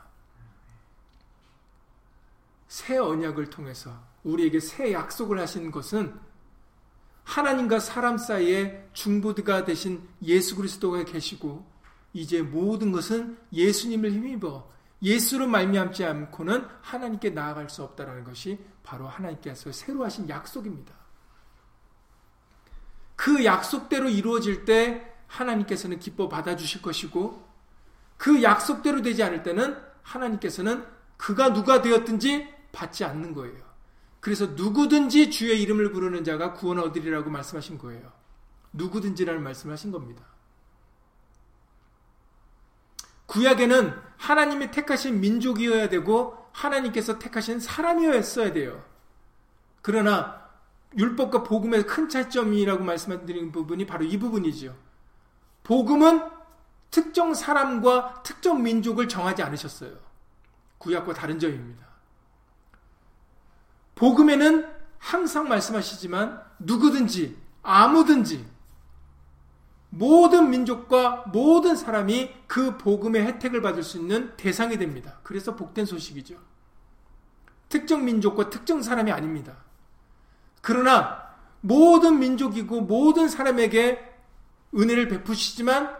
새 2.68 2.98
언약을 2.98 3.50
통해서 3.50 3.92
우리에게 4.24 4.60
새 4.60 4.92
약속을 4.92 5.40
하신 5.40 5.72
것은 5.72 6.20
하나님과 7.24 7.80
사람 7.80 8.18
사이에 8.18 8.88
중보드가 8.94 9.66
되신 9.66 10.08
예수 10.24 10.56
그리스도가 10.56 11.06
계시고 11.06 11.66
이제 12.16 12.42
모든 12.42 12.94
것은 12.94 13.38
예수님을 13.52 14.10
힘입어 14.14 14.72
예수로 15.02 15.48
말미암지 15.48 16.06
않고는 16.06 16.66
하나님께 16.82 17.32
나아갈 17.32 17.70
수 17.70 17.84
없다라는 17.84 18.24
것이 18.24 18.58
바로 18.84 19.06
하나님께서 19.06 19.74
새로 19.74 20.06
하신 20.06 20.30
약속입니다. 20.30 20.96
그 23.18 23.44
약속대로 23.44 24.08
이루어질 24.08 24.64
때 24.64 25.14
하나님께서는 25.28 26.00
기뻐 26.00 26.30
받아주실 26.30 26.82
것이고 26.82 27.46
그 28.16 28.42
약속대로 28.42 29.02
되지 29.02 29.22
않을 29.22 29.44
때는 29.44 29.78
하나님께서는 30.02 30.86
그가 31.18 31.52
누가 31.52 31.82
되었든지 31.82 32.48
받지 32.72 33.04
않는 33.04 33.34
거예요. 33.34 33.60
그래서 34.22 34.46
누구든지 34.46 35.32
주의 35.32 35.62
이름을 35.62 35.92
부르는 35.92 36.24
자가 36.24 36.54
구원 36.54 36.80
얻으리라고 36.80 37.30
말씀하신 37.30 37.78
거예요. 37.78 38.10
누구든지라는 38.72 39.44
말씀을 39.44 39.74
하신 39.74 39.92
겁니다. 39.92 40.35
구약에는 43.36 43.94
하나님이 44.16 44.72
택하신 44.72 45.20
민족이어야 45.20 45.90
되고 45.90 46.48
하나님께서 46.54 47.20
택하신 47.20 47.60
사람이었어야 47.60 48.54
돼요. 48.54 48.82
그러나 49.82 50.42
율법과 50.98 51.44
복음의 51.44 51.86
큰 51.86 52.08
차이점이라고 52.08 52.86
말씀드린 52.86 53.52
부분이 53.52 53.86
바로 53.86 54.06
이 54.06 54.18
부분이죠. 54.18 54.74
복음은 55.64 56.30
특정 56.90 57.34
사람과 57.34 58.24
특정 58.24 58.64
민족을 58.64 59.10
정하지 59.10 59.44
않으셨어요. 59.44 59.98
구약과 60.78 61.14
다른 61.14 61.38
점입니다. 61.38 61.86
복음에는 63.96 64.66
항상 64.98 65.50
말씀하시지만 65.50 66.42
누구든지 66.60 67.38
아무든지 67.64 68.48
모든 69.98 70.50
민족과 70.50 71.24
모든 71.32 71.78
사람이 71.78 72.30
그 72.48 72.78
복음의 72.78 73.26
혜택을 73.26 73.62
받을 73.62 73.82
수 73.82 73.98
있는 73.98 74.36
대상이 74.36 74.78
됩니다. 74.78 75.20
그래서 75.24 75.56
복된 75.56 75.86
소식이죠. 75.86 76.36
특정 77.70 78.04
민족과 78.04 78.50
특정 78.50 78.82
사람이 78.82 79.14
아닙니다. 79.14 79.56
그러나 80.62 81.24
모든 81.62 82.20
민족이고 82.20 82.82
모든 82.82 83.30
사람에게 83.30 84.14
은혜를 84.76 85.08
베푸시지만 85.08 85.96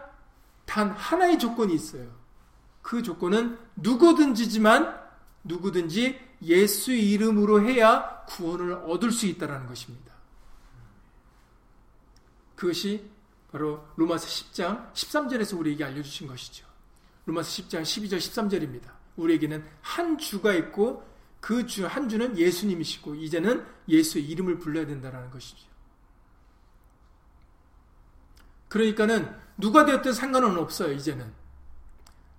단 0.66 0.90
하나의 0.90 1.38
조건이 1.38 1.74
있어요. 1.74 2.06
그 2.82 3.02
조건은 3.02 3.58
누구든지지만 3.76 4.94
누구든지 5.42 6.20
예수 6.42 6.92
이름으로 6.92 7.62
해야 7.62 8.24
구원을 8.26 8.74
얻을 8.74 9.10
수 9.10 9.24
있다는 9.24 9.66
것입니다. 9.66 10.12
그것이 12.56 13.15
바로 13.56 13.82
로마서 13.96 14.26
10장 14.26 14.92
13절에서 14.92 15.58
우리에게 15.58 15.82
알려주신 15.82 16.26
것이죠. 16.26 16.66
로마서 17.24 17.62
10장 17.62 17.80
12절 17.80 18.18
13절입니다. 18.18 18.90
우리에게는 19.16 19.64
한 19.80 20.18
주가 20.18 20.52
있고 20.52 21.02
그 21.40 21.64
주 21.66 21.86
한 21.86 22.06
주는 22.06 22.36
예수님이시고 22.36 23.14
이제는 23.14 23.64
예수의 23.88 24.26
이름을 24.26 24.58
불러야 24.58 24.84
된다는 24.86 25.30
것이죠. 25.30 25.66
그러니까는 28.68 29.34
누가 29.56 29.86
되었든 29.86 30.12
상관은 30.12 30.58
없어요, 30.58 30.92
이제는. 30.92 31.32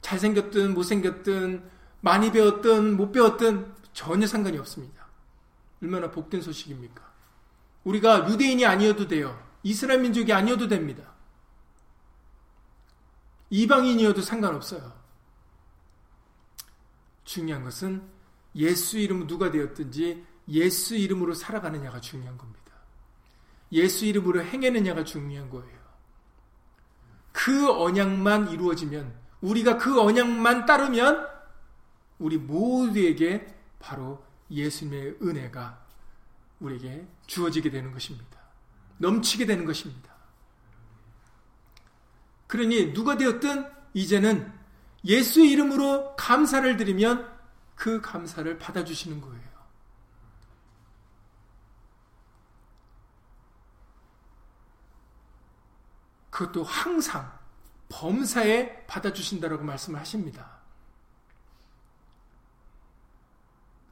잘생겼든 0.02 0.76
못생겼든 0.76 1.68
많이 2.02 2.32
배웠든 2.32 2.96
못 2.96 3.12
배웠든 3.12 3.74
전혀 3.94 4.28
상관이 4.28 4.60
없습니다. 4.60 5.08
얼마나 5.82 6.12
복된 6.12 6.42
소식입니까? 6.44 7.02
우리가 7.86 8.30
유대인이 8.30 8.64
아니어도 8.68 9.08
돼요. 9.08 9.47
이스라엘 9.64 10.02
민족이 10.02 10.32
아니어도 10.34 10.68
됩니다. 10.68 11.14
이방인이어도 13.50 14.22
상관없어요. 14.22 14.94
중요한 17.24 17.64
것은 17.64 18.08
예수 18.56 18.98
이름 18.98 19.28
누가 19.28 19.52
되었든지 19.52 20.26
예수 20.50 20.96
이름으로 20.96 21.34
살아가느냐가 21.34 22.00
중요한 22.00 22.38
겁니다. 22.38 22.72
예수 23.72 24.06
이름으로 24.06 24.44
행해느냐가 24.44 25.04
중요한 25.04 25.50
거예요. 25.50 25.78
그 27.32 27.70
언약만 27.72 28.50
이루어지면 28.50 29.14
우리가 29.42 29.78
그 29.78 30.02
언약만 30.02 30.66
따르면 30.66 31.28
우리 32.18 32.38
모두에게 32.38 33.46
바로 33.80 34.24
예수님의 34.50 35.18
은혜가 35.22 35.86
우리에게 36.60 37.08
주어지게 37.28 37.70
되는 37.70 37.92
것입니다. 37.92 38.37
넘치게 38.98 39.46
되는 39.46 39.66
것입니다. 39.66 40.14
그러니 42.48 42.94
누가 42.94 43.18
되었든 43.18 43.70
이제는 43.94 44.54
예수의 45.06 45.50
이름으로 45.52 46.16
감사를 46.16 46.78
드리면 46.78 47.38
그 47.76 48.02
감사를 48.02 48.58
받아주시는 48.58 49.22
거예요. 49.22 49.48
그것도 56.30 56.64
항상 56.64 57.38
범사에 57.90 58.86
받아주신다라고 58.86 59.64
말씀을 59.64 60.00
하십니다. 60.00 60.58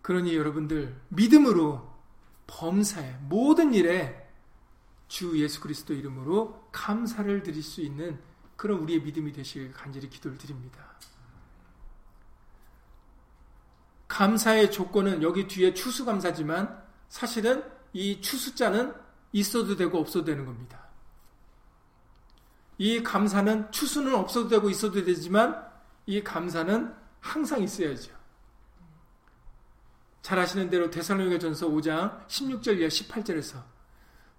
그러니 0.01 0.35
여러분들 0.35 1.01
믿음으로 1.09 1.91
범사에 2.45 3.17
모든 3.21 3.73
일에 3.73 4.24
주 5.07 5.39
예수 5.41 5.61
그리스도 5.61 5.93
이름으로 5.93 6.69
감사를 6.71 7.43
드릴 7.43 7.61
수 7.61 7.81
있는 7.81 8.19
그런 8.55 8.79
우리의 8.79 9.01
믿음이 9.01 9.31
되시길 9.31 9.73
간절히 9.73 10.09
기도를 10.09 10.37
드립니다. 10.37 10.95
감사의 14.07 14.71
조건은 14.71 15.21
여기 15.23 15.47
뒤에 15.47 15.73
추수감사지만 15.73 16.83
사실은 17.09 17.63
이 17.93 18.21
추수자는 18.21 18.93
있어도 19.33 19.75
되고 19.75 19.99
없어도 19.99 20.25
되는 20.25 20.45
겁니다. 20.45 20.85
이 22.77 23.03
감사는 23.03 23.71
추수는 23.71 24.15
없어도 24.15 24.49
되고 24.49 24.69
있어도 24.69 25.03
되지만 25.03 25.65
이 26.05 26.23
감사는 26.23 26.93
항상 27.19 27.61
있어야죠. 27.61 28.13
잘 30.21 30.39
아시는 30.39 30.69
대로 30.69 30.89
대살로니가 30.89 31.39
전서 31.39 31.67
5장 31.67 32.25
16절 32.27 32.79
이하 32.79 32.87
18절에서 32.87 33.74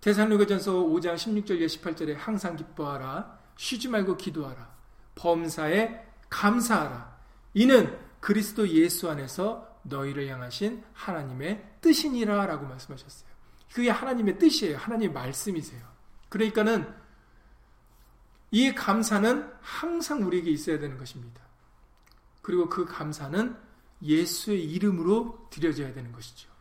대살로니가전서 0.06 0.72
5장 0.72 1.16
16절 1.16 1.58
이하 1.58 1.66
18절에 1.66 2.14
항상 2.16 2.54
기뻐하라 2.54 3.40
쉬지 3.56 3.88
말고 3.88 4.16
기도하라 4.16 4.72
범사에 5.16 6.06
감사하라 6.30 7.16
이는 7.54 7.98
그리스도 8.20 8.68
예수 8.68 9.10
안에서 9.10 9.80
너희를 9.82 10.28
향하신 10.28 10.84
하나님의 10.92 11.78
뜻이니라 11.80 12.46
라고 12.46 12.66
말씀하셨어요. 12.66 13.30
그게 13.72 13.90
하나님의 13.90 14.38
뜻이에요. 14.38 14.76
하나님의 14.76 15.12
말씀이세요. 15.12 15.82
그러니까는 16.28 16.88
이 18.52 18.74
감사는 18.74 19.52
항상 19.60 20.22
우리에게 20.24 20.52
있어야 20.52 20.78
되는 20.78 20.98
것입니다. 20.98 21.40
그리고 22.42 22.68
그 22.68 22.84
감사는 22.84 23.56
예수의 24.02 24.70
이름으로 24.70 25.48
드려져야 25.50 25.92
되는 25.92 26.12
것이죠. 26.12 26.55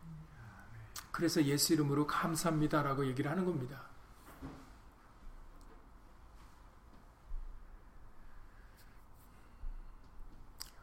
그래서 1.15 1.41
예수 1.45 1.71
이름으로 1.71 2.07
감사합니다라고 2.07 3.07
얘기를 3.07 3.31
하는 3.31 3.45
겁니다. 3.45 3.83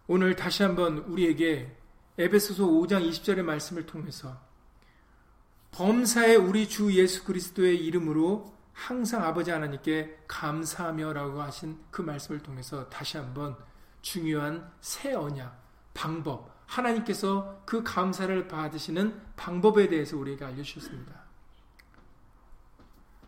오늘 0.07 0.35
다시 0.35 0.63
한번 0.63 0.99
우리에게 1.01 1.77
에베소서 2.17 2.65
5장 2.65 3.07
20절의 3.11 3.43
말씀을 3.43 3.85
통해서 3.85 4.41
범사에 5.73 6.37
우리 6.37 6.67
주 6.67 6.95
예수 6.95 7.25
그리스도의 7.25 7.85
이름으로 7.85 8.57
항상 8.73 9.25
아버지 9.25 9.51
하나님께 9.51 10.25
감사하며라고 10.29 11.43
하신 11.43 11.79
그 11.91 12.01
말씀을 12.01 12.43
통해서 12.43 12.89
다시 12.89 13.19
한번 13.19 13.55
중요한 14.01 14.73
새 14.81 15.13
언약, 15.13 15.63
방법, 15.93 16.52
하나님께서 16.73 17.63
그 17.65 17.83
감사를 17.83 18.49
받으시는 18.49 19.21
방법에 19.37 19.89
대해서 19.89 20.17
우리에게 20.17 20.45
알려주셨습니다. 20.45 21.23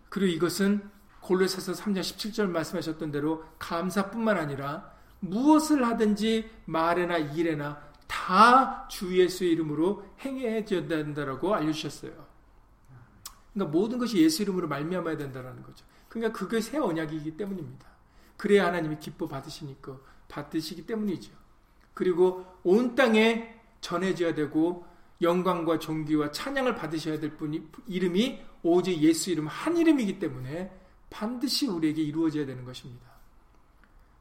그리고 0.09 0.33
이것은 0.33 0.89
골로새서 1.21 1.73
3장 1.73 2.01
17절 2.01 2.49
말씀하셨던 2.49 3.11
대로 3.11 3.45
감사뿐만 3.59 4.37
아니라 4.39 4.93
무엇을 5.21 5.85
하든지 5.87 6.51
말에나 6.67 7.19
일에나 7.19 7.83
다 8.07 8.87
주 8.89 9.19
예수의 9.19 9.53
이름으로 9.53 10.05
행해야 10.21 10.65
된다라고 10.65 11.55
알려주셨어요. 11.55 12.13
그러니까 13.53 13.77
모든 13.77 13.99
것이 13.99 14.19
예수 14.23 14.43
이름으로 14.43 14.69
말미암아야 14.69 15.17
된다라는 15.17 15.63
거죠. 15.63 15.85
그러니까 16.09 16.39
그게 16.39 16.61
새 16.61 16.79
언약이기 16.79 17.37
때문입니다. 17.37 17.87
그래야 18.37 18.67
하나님이 18.67 18.99
기뻐 18.99 19.27
받으시니까 19.27 19.99
받으시기 20.29 20.87
때문이죠. 20.87 21.33
그리고 21.95 22.45
온 22.63 22.95
땅에 22.95 23.55
전해져야 23.81 24.35
되고 24.35 24.87
영광과 25.23 25.79
존귀와 25.79 26.33
찬양을 26.33 26.75
받으셔야 26.75 27.21
될 27.21 27.37
분이 27.37 27.63
이름이 27.87 28.41
오직 28.63 29.01
예수 29.01 29.31
이름 29.31 29.47
한 29.47 29.77
이름이기 29.77 30.19
때문에 30.19 30.71
반드시 31.11 31.67
우리에게 31.69 32.03
이루어져야 32.03 32.45
되는 32.47 32.65
것입니다. 32.65 33.07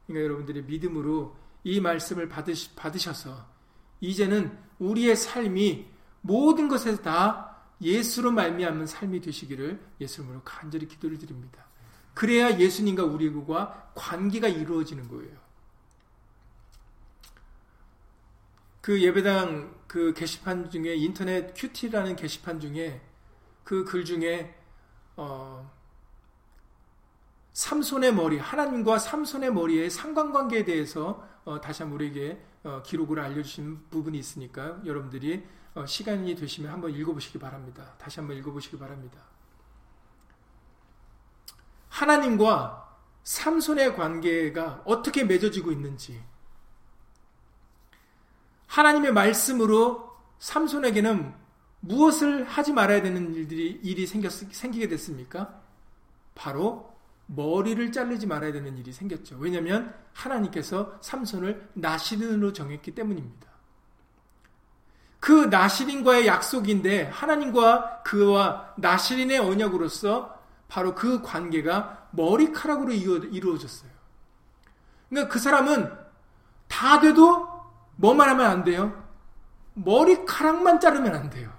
그러니까 0.06 0.24
여러분들이 0.24 0.62
믿음으로 0.62 1.36
이 1.64 1.80
말씀을 1.80 2.28
받으시, 2.28 2.74
받으셔서 2.74 3.46
이제는 4.00 4.56
우리의 4.78 5.16
삶이 5.16 5.86
모든 6.20 6.68
것에서 6.68 7.02
다 7.02 7.56
예수로 7.80 8.30
말미암는 8.30 8.86
삶이 8.86 9.20
되시기를 9.20 9.80
예수님으로 10.00 10.42
간절히 10.44 10.86
기도를 10.86 11.18
드립니다. 11.18 11.64
그래야 12.12 12.58
예수님과 12.58 13.04
우리과 13.04 13.92
관계가 13.94 14.48
이루어지는 14.48 15.08
거예요. 15.08 15.43
그 18.84 19.00
예배당 19.00 19.74
그 19.86 20.12
게시판 20.12 20.68
중에 20.68 20.94
인터넷 20.94 21.54
QT라는 21.54 22.16
게시판 22.16 22.60
중에 22.60 23.00
그 23.64 23.82
글 23.86 24.04
중에 24.04 24.54
어 25.16 25.72
삼손의 27.54 28.12
머리 28.12 28.38
하나님과 28.38 28.98
삼손의 28.98 29.54
머리의 29.54 29.88
상관관계에 29.88 30.66
대해서 30.66 31.26
어 31.46 31.62
다시 31.62 31.82
한번 31.82 31.96
우리에게 31.96 32.44
어 32.62 32.82
기록을 32.84 33.20
알려주신 33.20 33.88
부분이 33.88 34.18
있으니까 34.18 34.78
여러분들이 34.84 35.46
어 35.74 35.86
시간이 35.86 36.34
되시면 36.34 36.70
한번 36.70 36.90
읽어보시기 36.90 37.38
바랍니다. 37.38 37.94
다시 37.96 38.20
한번 38.20 38.36
읽어보시기 38.36 38.78
바랍니다. 38.78 39.18
하나님과 41.88 42.98
삼손의 43.22 43.96
관계가 43.96 44.82
어떻게 44.84 45.24
맺어지고 45.24 45.72
있는지 45.72 46.22
하나님의 48.74 49.12
말씀으로 49.12 50.10
삼손에게는 50.40 51.32
무엇을 51.78 52.42
하지 52.42 52.72
말아야 52.72 53.02
되는 53.02 53.32
일들이 53.32 53.78
일이 53.84 54.04
생겼, 54.04 54.32
생기게 54.32 54.88
됐습니까? 54.88 55.60
바로 56.34 56.92
머리를 57.26 57.92
자르지 57.92 58.26
말아야 58.26 58.52
되는 58.52 58.76
일이 58.76 58.92
생겼죠. 58.92 59.36
왜냐하면 59.38 59.94
하나님께서 60.12 60.98
삼손을 61.02 61.70
나시린으로 61.74 62.52
정했기 62.52 62.96
때문입니다. 62.96 63.46
그 65.20 65.46
나시린과의 65.46 66.26
약속인데 66.26 67.04
하나님과 67.04 68.02
그와 68.02 68.74
나시린의 68.76 69.38
언약으로서 69.38 70.42
바로 70.66 70.96
그 70.96 71.22
관계가 71.22 72.08
머리카락으로 72.10 72.92
이루어졌어요. 72.92 73.90
그러니까 75.08 75.32
그 75.32 75.38
사람은 75.38 75.96
다 76.66 76.98
돼도 76.98 77.53
뭐만 77.96 78.28
하면 78.30 78.46
안 78.46 78.64
돼요? 78.64 79.04
머리카락만 79.74 80.80
자르면 80.80 81.14
안 81.14 81.30
돼요. 81.30 81.52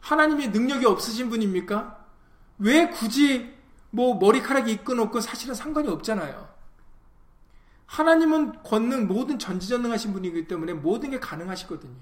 하나님이 0.00 0.48
능력이 0.48 0.86
없으신 0.86 1.30
분입니까? 1.30 1.98
왜 2.58 2.88
굳이 2.88 3.54
뭐 3.90 4.18
머리카락이 4.18 4.80
없건 4.86 5.20
사실은 5.20 5.54
상관이 5.54 5.88
없잖아요. 5.88 6.48
하나님은 7.86 8.62
권능 8.62 9.08
모든 9.08 9.38
전지전능하신 9.38 10.12
분이기 10.12 10.46
때문에 10.46 10.74
모든 10.74 11.10
게 11.10 11.18
가능하시거든요. 11.18 12.00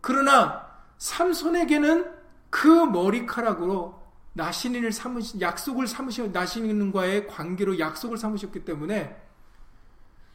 그러나 0.00 0.68
삼손에게는 0.98 2.10
그 2.50 2.68
머리카락으로 2.68 4.00
나신인을 4.32 4.92
삼으신 4.92 5.40
약속을 5.40 5.86
삼으셔 5.86 6.28
나신인과의 6.28 7.26
관계로 7.26 7.78
약속을 7.78 8.16
삼으셨기 8.16 8.64
때문에 8.64 9.29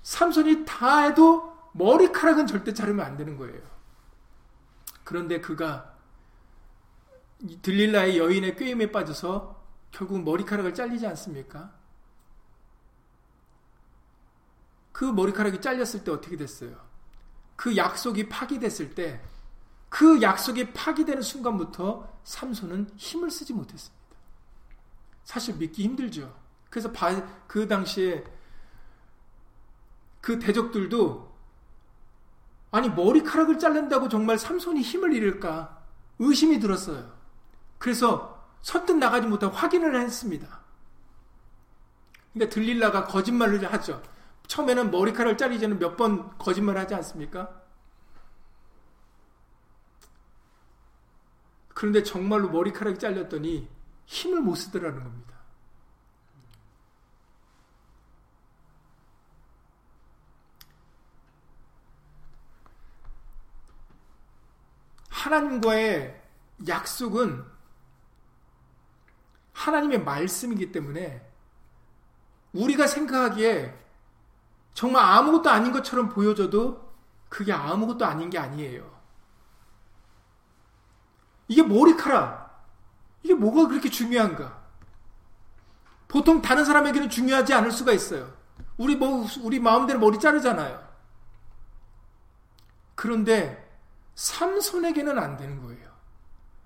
삼손이 0.05 0.65
다 0.65 1.01
해도 1.01 1.51
머리카락은 1.73 2.45
절대 2.45 2.71
자르면 2.71 3.03
안 3.03 3.17
되는 3.17 3.37
거예요. 3.37 3.59
그런데 5.03 5.41
그가 5.41 5.95
들릴라의 7.63 8.19
여인의 8.19 8.55
꾀임에 8.55 8.91
빠져서 8.91 9.63
결국 9.89 10.23
머리카락을 10.23 10.75
잘리지 10.75 11.07
않습니까? 11.07 11.73
그 14.91 15.05
머리카락이 15.05 15.59
잘렸을 15.59 16.03
때 16.03 16.11
어떻게 16.11 16.37
됐어요? 16.37 16.79
그 17.55 17.75
약속이 17.75 18.29
파기됐을 18.29 18.93
때, 18.93 19.19
그 19.89 20.21
약속이 20.21 20.71
파기되는 20.73 21.23
순간부터 21.23 22.19
삼손은 22.23 22.91
힘을 22.95 23.31
쓰지 23.31 23.53
못했습니다. 23.53 24.05
사실 25.23 25.55
믿기 25.55 25.83
힘들죠. 25.83 26.31
그래서 26.69 26.91
그 27.47 27.67
당시에 27.67 28.23
그 30.25 30.39
대적들도 30.39 31.35
아니 32.71 32.89
머리카락을 32.89 33.59
자른다고 33.59 34.09
정말 34.09 34.39
삼손이 34.39 34.81
힘을 34.81 35.13
잃을까 35.13 35.83
의심이 36.17 36.59
들었어요. 36.59 37.15
그래서 37.77 38.43
선뜻 38.63 38.97
나가지 38.97 39.27
못하고 39.27 39.55
확인을 39.55 40.01
했습니다. 40.01 40.61
그러니까 42.33 42.55
들릴라가 42.55 43.05
거짓말을 43.05 43.71
하죠. 43.71 44.01
처음에는 44.47 44.89
머리카락을 44.89 45.37
자르기 45.37 45.59
전에 45.59 45.75
몇 45.75 45.95
번 45.95 46.35
거짓말 46.39 46.79
하지 46.79 46.95
않습니까? 46.95 47.61
그런데 51.75 52.01
정말로 52.01 52.49
머리카락이 52.49 52.97
잘렸더니 52.97 53.69
힘을 54.07 54.41
못 54.41 54.55
쓰더라는 54.55 55.03
겁니다. 55.03 55.34
하나님과의 65.25 66.21
약속은 66.67 67.43
하나님의 69.53 70.03
말씀이기 70.03 70.71
때문에 70.71 71.25
우리가 72.53 72.85
생각하기에 72.85 73.75
정말 74.73 75.03
아무것도 75.03 75.49
아닌 75.49 75.71
것처럼 75.71 76.09
보여져도 76.09 76.93
그게 77.29 77.51
아무것도 77.51 78.05
아닌 78.05 78.29
게 78.29 78.37
아니에요. 78.37 78.95
이게 81.47 81.63
머리카락. 81.63 82.45
이게 83.23 83.33
뭐가 83.33 83.67
그렇게 83.67 83.89
중요한가? 83.89 84.63
보통 86.07 86.41
다른 86.41 86.63
사람에게는 86.63 87.09
중요하지 87.09 87.53
않을 87.53 87.71
수가 87.71 87.93
있어요. 87.93 88.31
우리 88.77 88.95
뭐, 88.95 89.25
우리 89.41 89.59
마음대로 89.59 89.99
머리 89.99 90.19
자르잖아요. 90.19 90.85
그런데 92.93 93.64
삼손에게는 94.15 95.17
안 95.19 95.37
되는 95.37 95.61
거예요. 95.61 95.93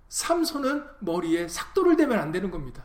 삼손은 0.10 0.86
머리에 1.00 1.47
삭도를 1.47 1.95
대면 1.97 2.20
안 2.20 2.32
되는 2.32 2.50
겁니다. 2.50 2.84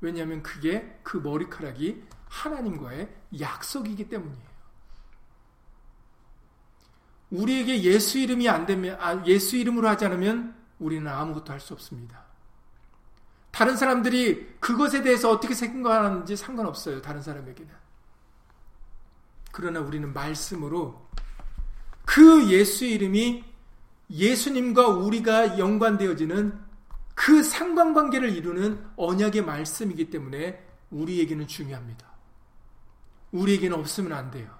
왜냐하면 0.00 0.42
그게 0.42 0.98
그 1.02 1.16
머리카락이 1.18 2.02
하나님과의 2.28 3.08
약속이기 3.40 4.08
때문이에요. 4.08 4.46
우리에게 7.30 7.82
예수 7.82 8.18
이름이 8.18 8.48
안 8.48 8.66
되면 8.66 8.96
아, 9.00 9.24
예수 9.26 9.56
이름으로 9.56 9.88
하지 9.88 10.04
않으면 10.04 10.54
우리는 10.78 11.10
아무것도 11.10 11.52
할 11.52 11.60
수 11.60 11.72
없습니다. 11.74 12.24
다른 13.50 13.76
사람들이 13.76 14.56
그것에 14.60 15.02
대해서 15.02 15.30
어떻게 15.30 15.54
생각하는지 15.54 16.36
상관없어요. 16.36 17.00
다른 17.00 17.22
사람에게는. 17.22 17.74
그러나 19.50 19.80
우리는 19.80 20.12
말씀으로 20.12 21.08
그 22.04 22.50
예수 22.50 22.84
이름이 22.84 23.44
예수님과 24.10 24.88
우리가 24.88 25.58
연관되어지는 25.58 26.58
그 27.14 27.42
상관관계를 27.42 28.36
이루는 28.36 28.84
언약의 28.96 29.44
말씀이기 29.44 30.10
때문에 30.10 30.64
우리에게는 30.90 31.46
중요합니다. 31.46 32.06
우리에게는 33.32 33.78
없으면 33.78 34.12
안 34.12 34.30
돼요. 34.30 34.56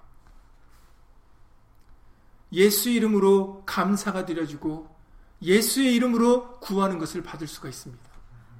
예수 2.53 2.89
이름으로 2.89 3.63
감사가 3.65 4.25
드려지고 4.25 4.95
예수의 5.41 5.95
이름으로 5.95 6.59
구하는 6.59 6.97
것을 6.97 7.21
받을 7.21 7.47
수가 7.47 7.69
있습니다. 7.69 8.03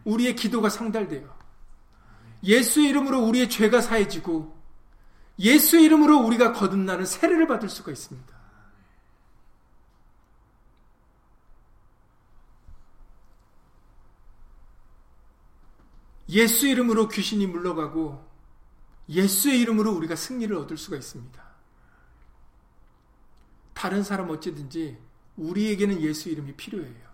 우리의 0.05 0.35
기도가 0.35 0.69
상달돼요. 0.69 1.35
예수의 2.43 2.89
이름으로 2.89 3.19
우리의 3.23 3.49
죄가 3.49 3.81
사해지고 3.81 4.55
예수의 5.39 5.85
이름으로 5.85 6.19
우리가 6.19 6.53
거듭나는 6.53 7.05
세례를 7.05 7.47
받을 7.47 7.69
수가 7.69 7.91
있습니다. 7.91 8.36
예수 16.29 16.67
이름으로 16.67 17.07
귀신이 17.07 17.47
물러가고 17.47 18.25
예수의 19.09 19.61
이름으로 19.61 19.93
우리가 19.93 20.15
승리를 20.15 20.53
얻을 20.55 20.77
수가 20.77 20.97
있습니다. 20.97 21.47
다른 23.73 24.03
사람 24.03 24.29
어찌든지 24.29 24.97
우리에게는 25.37 26.01
예수 26.01 26.29
이름이 26.29 26.53
필요해요. 26.55 27.07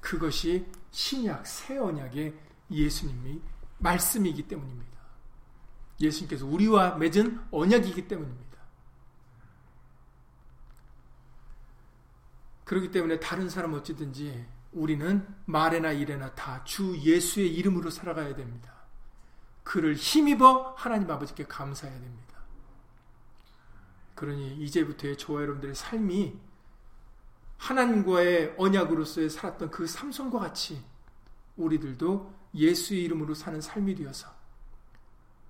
그것이 0.00 0.66
신약 0.90 1.46
새 1.46 1.78
언약의 1.78 2.34
예수님이 2.70 3.40
말씀이기 3.78 4.46
때문입니다. 4.46 4.92
예수님께서 6.00 6.46
우리와 6.46 6.96
맺은 6.96 7.40
언약이기 7.50 8.06
때문입니다. 8.08 8.58
그렇기 12.64 12.90
때문에 12.90 13.18
다른 13.20 13.48
사람 13.48 13.74
어찌든지 13.74 14.46
우리는 14.72 15.26
말에나 15.44 15.92
일에나 15.92 16.34
다 16.34 16.64
주 16.64 16.96
예수의 16.98 17.54
이름으로 17.54 17.90
살아가야 17.90 18.34
됩니다. 18.34 18.72
그를 19.62 19.94
힘입어 19.94 20.74
하나님 20.76 21.10
아버지께 21.10 21.44
감사해야 21.44 21.98
됩니다. 22.00 22.38
그러니 24.14 24.56
이제부터의 24.56 25.16
저와 25.18 25.42
여러분들의 25.42 25.74
삶이 25.74 26.38
하나님과의 27.58 28.54
언약으로서의 28.58 29.30
살았던 29.30 29.70
그 29.70 29.86
삼손과 29.86 30.38
같이 30.40 30.82
우리들도 31.56 32.34
예수의 32.54 33.04
이름으로 33.04 33.34
사는 33.34 33.60
삶이 33.60 33.94
되어서 33.94 34.28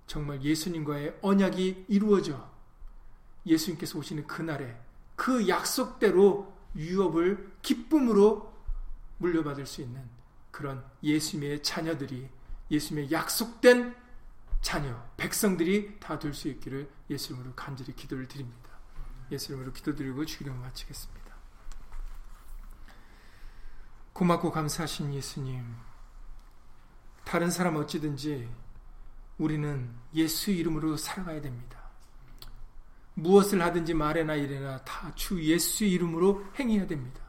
정말 0.06 0.42
예수님과의 0.42 1.18
언약이 1.22 1.86
이루어져 1.88 2.50
예수님께서 3.46 3.98
오시는 3.98 4.26
그날에 4.26 4.78
그 5.16 5.48
약속대로 5.48 6.52
유업을 6.76 7.52
기쁨으로 7.62 8.51
물려받을 9.18 9.66
수 9.66 9.82
있는 9.82 10.02
그런 10.50 10.84
예수님의 11.02 11.62
자녀들이 11.62 12.28
예수님의 12.70 13.10
약속된 13.12 13.94
자녀, 14.60 15.02
백성들이 15.16 15.98
다 15.98 16.18
될 16.18 16.32
수 16.34 16.48
있기를 16.48 16.88
예수 17.10 17.32
이름으로 17.32 17.54
간절히 17.54 17.94
기도를 17.94 18.28
드립니다. 18.28 18.70
예수 19.30 19.52
이름으로 19.52 19.72
기도드리고 19.72 20.24
주기도 20.24 20.52
마치겠습니다. 20.54 21.22
고맙고 24.12 24.50
감사하신 24.52 25.14
예수님, 25.14 25.64
다른 27.24 27.50
사람 27.50 27.76
어찌든지 27.76 28.48
우리는 29.38 29.90
예수 30.14 30.50
이름으로 30.50 30.96
살아가야 30.96 31.40
됩니다. 31.40 31.80
무엇을 33.14 33.60
하든지 33.62 33.94
말에나 33.94 34.34
이래나 34.34 34.82
다 34.84 35.12
주 35.14 35.42
예수 35.42 35.84
이름으로 35.84 36.46
행해야 36.58 36.86
됩니다. 36.86 37.21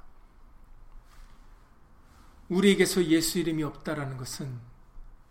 우리에게서 2.49 3.05
예수 3.05 3.39
이름이 3.39 3.63
없다라는 3.63 4.17
것은 4.17 4.59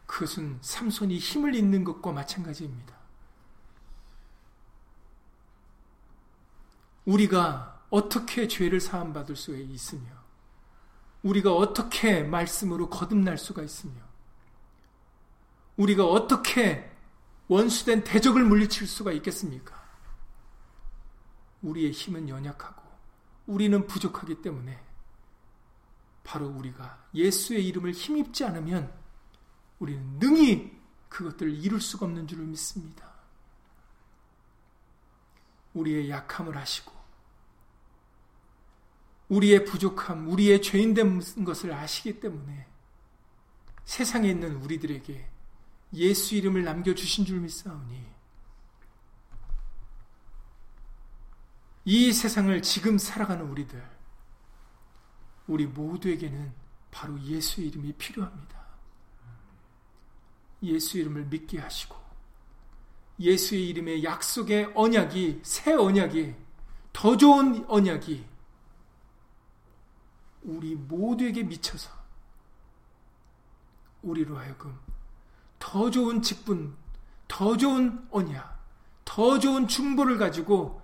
그것은 0.06 0.58
삼손이 0.60 1.18
힘을 1.18 1.54
잇는 1.54 1.84
것과 1.84 2.12
마찬가지입니다. 2.12 2.94
우리가 7.04 7.82
어떻게 7.90 8.48
죄를 8.48 8.80
사함받을 8.80 9.36
수 9.36 9.56
있으며 9.56 10.02
우리가 11.22 11.54
어떻게 11.54 12.22
말씀으로 12.22 12.88
거듭날 12.88 13.38
수가 13.38 13.62
있으며 13.62 13.94
우리가 15.76 16.06
어떻게 16.06 16.90
원수된 17.48 18.04
대적을 18.04 18.44
물리칠 18.44 18.86
수가 18.86 19.12
있겠습니까? 19.12 19.80
우리의 21.62 21.92
힘은 21.92 22.28
연약하고 22.28 22.82
우리는 23.46 23.86
부족하기 23.86 24.42
때문에 24.42 24.82
바로 26.24 26.48
우리가 26.48 27.06
예수의 27.14 27.66
이름을 27.68 27.92
힘입지 27.92 28.44
않으면 28.44 28.92
우리는 29.78 30.18
능히 30.18 30.80
그것들을 31.08 31.52
이룰 31.52 31.80
수가 31.80 32.06
없는 32.06 32.26
줄을 32.26 32.44
믿습니다. 32.46 33.12
우리의 35.74 36.10
약함을 36.10 36.56
하시고 36.56 36.92
우리의 39.28 39.64
부족함, 39.64 40.28
우리의 40.28 40.60
죄인된 40.60 41.44
것을 41.44 41.72
아시기 41.72 42.20
때문에 42.20 42.66
세상에 43.84 44.28
있는 44.28 44.56
우리들에게 44.56 45.28
예수 45.94 46.34
이름을 46.34 46.64
남겨주신 46.64 47.24
줄 47.24 47.40
믿사오니 47.40 48.12
이 51.84 52.12
세상을 52.12 52.62
지금 52.62 52.98
살아가는 52.98 53.44
우리들 53.46 53.82
우리 55.47 55.66
모두에게는 55.66 56.53
바로 56.90 57.20
예수 57.22 57.61
이름이 57.61 57.93
필요합니다. 57.95 58.62
예수 60.62 60.99
이름을 60.99 61.26
믿게 61.26 61.59
하시고 61.59 61.97
예수의 63.18 63.68
이름의 63.68 64.05
약속의 64.05 64.72
언약이 64.74 65.40
새 65.43 65.72
언약이 65.72 66.34
더 66.93 67.16
좋은 67.16 67.64
언약이 67.68 68.26
우리 70.43 70.74
모두에게 70.74 71.43
미쳐서 71.43 71.90
우리로 74.03 74.36
하여금 74.36 74.76
더 75.59 75.90
좋은 75.90 76.20
직분, 76.22 76.76
더 77.28 77.57
좋은 77.57 78.07
언약, 78.11 78.61
더 79.05 79.38
좋은 79.38 79.68
중보를 79.68 80.18
가지고 80.18 80.82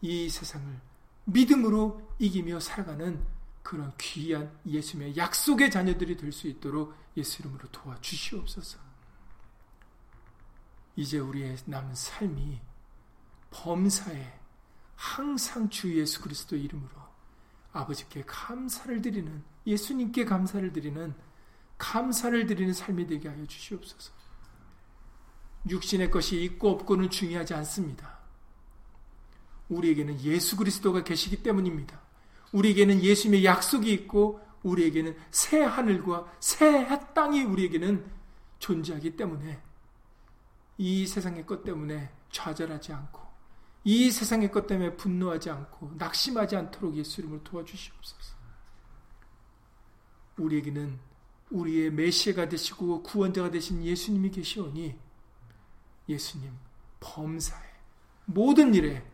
이 0.00 0.28
세상을 0.28 0.80
믿음으로 1.26 2.02
이기며 2.18 2.58
살아가는 2.58 3.24
그런 3.70 3.92
귀한 3.98 4.50
예수님의 4.66 5.16
약속의 5.16 5.70
자녀들이 5.70 6.16
될 6.16 6.32
수 6.32 6.48
있도록 6.48 6.92
예수 7.16 7.40
이름으로 7.40 7.68
도와주시옵소서. 7.70 8.80
이제 10.96 11.20
우리의 11.20 11.56
남은 11.66 11.94
삶이 11.94 12.60
범사에 13.52 14.40
항상 14.96 15.70
주 15.70 15.96
예수 15.96 16.20
그리스도 16.20 16.56
이름으로 16.56 16.90
아버지께 17.72 18.24
감사를 18.26 19.02
드리는 19.02 19.44
예수님께 19.64 20.24
감사를 20.24 20.72
드리는 20.72 21.14
감사를 21.78 22.46
드리는 22.48 22.72
삶이 22.74 23.06
되게 23.06 23.28
하여 23.28 23.46
주시옵소서. 23.46 24.12
육신의 25.68 26.10
것이 26.10 26.42
있고 26.42 26.70
없고는 26.70 27.08
중요하지 27.08 27.54
않습니다. 27.54 28.18
우리에게는 29.68 30.20
예수 30.22 30.56
그리스도가 30.56 31.04
계시기 31.04 31.44
때문입니다. 31.44 32.09
우리에게는 32.52 33.02
예수님의 33.02 33.44
약속이 33.44 33.92
있고 33.92 34.40
우리에게는 34.62 35.16
새 35.30 35.62
하늘과 35.62 36.32
새 36.40 36.86
땅이 37.14 37.44
우리에게는 37.44 38.04
존재하기 38.58 39.16
때문에 39.16 39.60
이 40.78 41.06
세상의 41.06 41.46
것 41.46 41.64
때문에 41.64 42.10
좌절하지 42.30 42.92
않고 42.92 43.20
이 43.84 44.10
세상의 44.10 44.50
것 44.50 44.66
때문에 44.66 44.96
분노하지 44.96 45.50
않고 45.50 45.92
낙심하지 45.96 46.56
않도록 46.56 46.96
예수 46.96 47.20
이름을 47.20 47.42
도와주시옵소서. 47.44 48.34
우리에게는 50.36 50.98
우리의 51.50 51.90
메시아가 51.90 52.48
되시고 52.48 53.02
구원자가 53.02 53.50
되신 53.50 53.84
예수님이 53.84 54.30
계시오니 54.30 54.98
예수님 56.08 56.52
범사에 57.00 57.70
모든 58.26 58.74
일에 58.74 59.04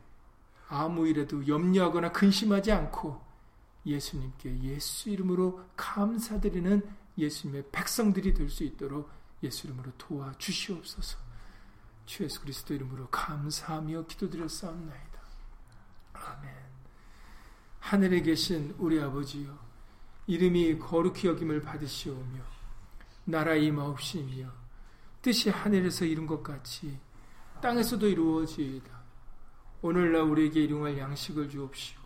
아무 0.68 1.07
일에도 1.07 1.47
염려하거나 1.47 2.12
근심하지 2.12 2.72
않고 2.72 3.25
예수님께 3.87 4.62
예수 4.62 5.09
이름으로 5.11 5.64
감사드리는 5.76 6.82
예수님의 7.16 7.70
백성들이 7.72 8.34
될 8.34 8.51
수 8.51 8.64
있도록 8.64 9.09
예수 9.43 9.66
이름으로 9.66 9.93
도와주시옵소서. 9.97 11.18
주 12.05 12.24
예수 12.24 12.41
그리스도 12.41 12.74
이름으로 12.74 13.09
감사하며 13.09 14.07
기도드렸사옵나이다. 14.07 15.20
아멘. 16.12 16.55
하늘에 17.80 18.20
계신 18.22 18.74
우리 18.78 19.01
아버지여 19.01 19.57
이름이 20.26 20.78
거룩히 20.78 21.28
여김을 21.28 21.62
받으시오며 21.62 22.43
나라 23.24 23.55
임하옵시며 23.55 24.51
뜻이 25.22 25.51
하늘에서 25.51 26.05
이룬 26.05 26.26
것 26.26 26.43
같이 26.43 26.99
땅에서도 27.61 28.07
이루어지이다. 28.07 28.97
오늘날 29.82 30.22
우리에게 30.22 30.64
일용할 30.64 30.99
양식을 30.99 31.49
주옵시고 31.49 32.05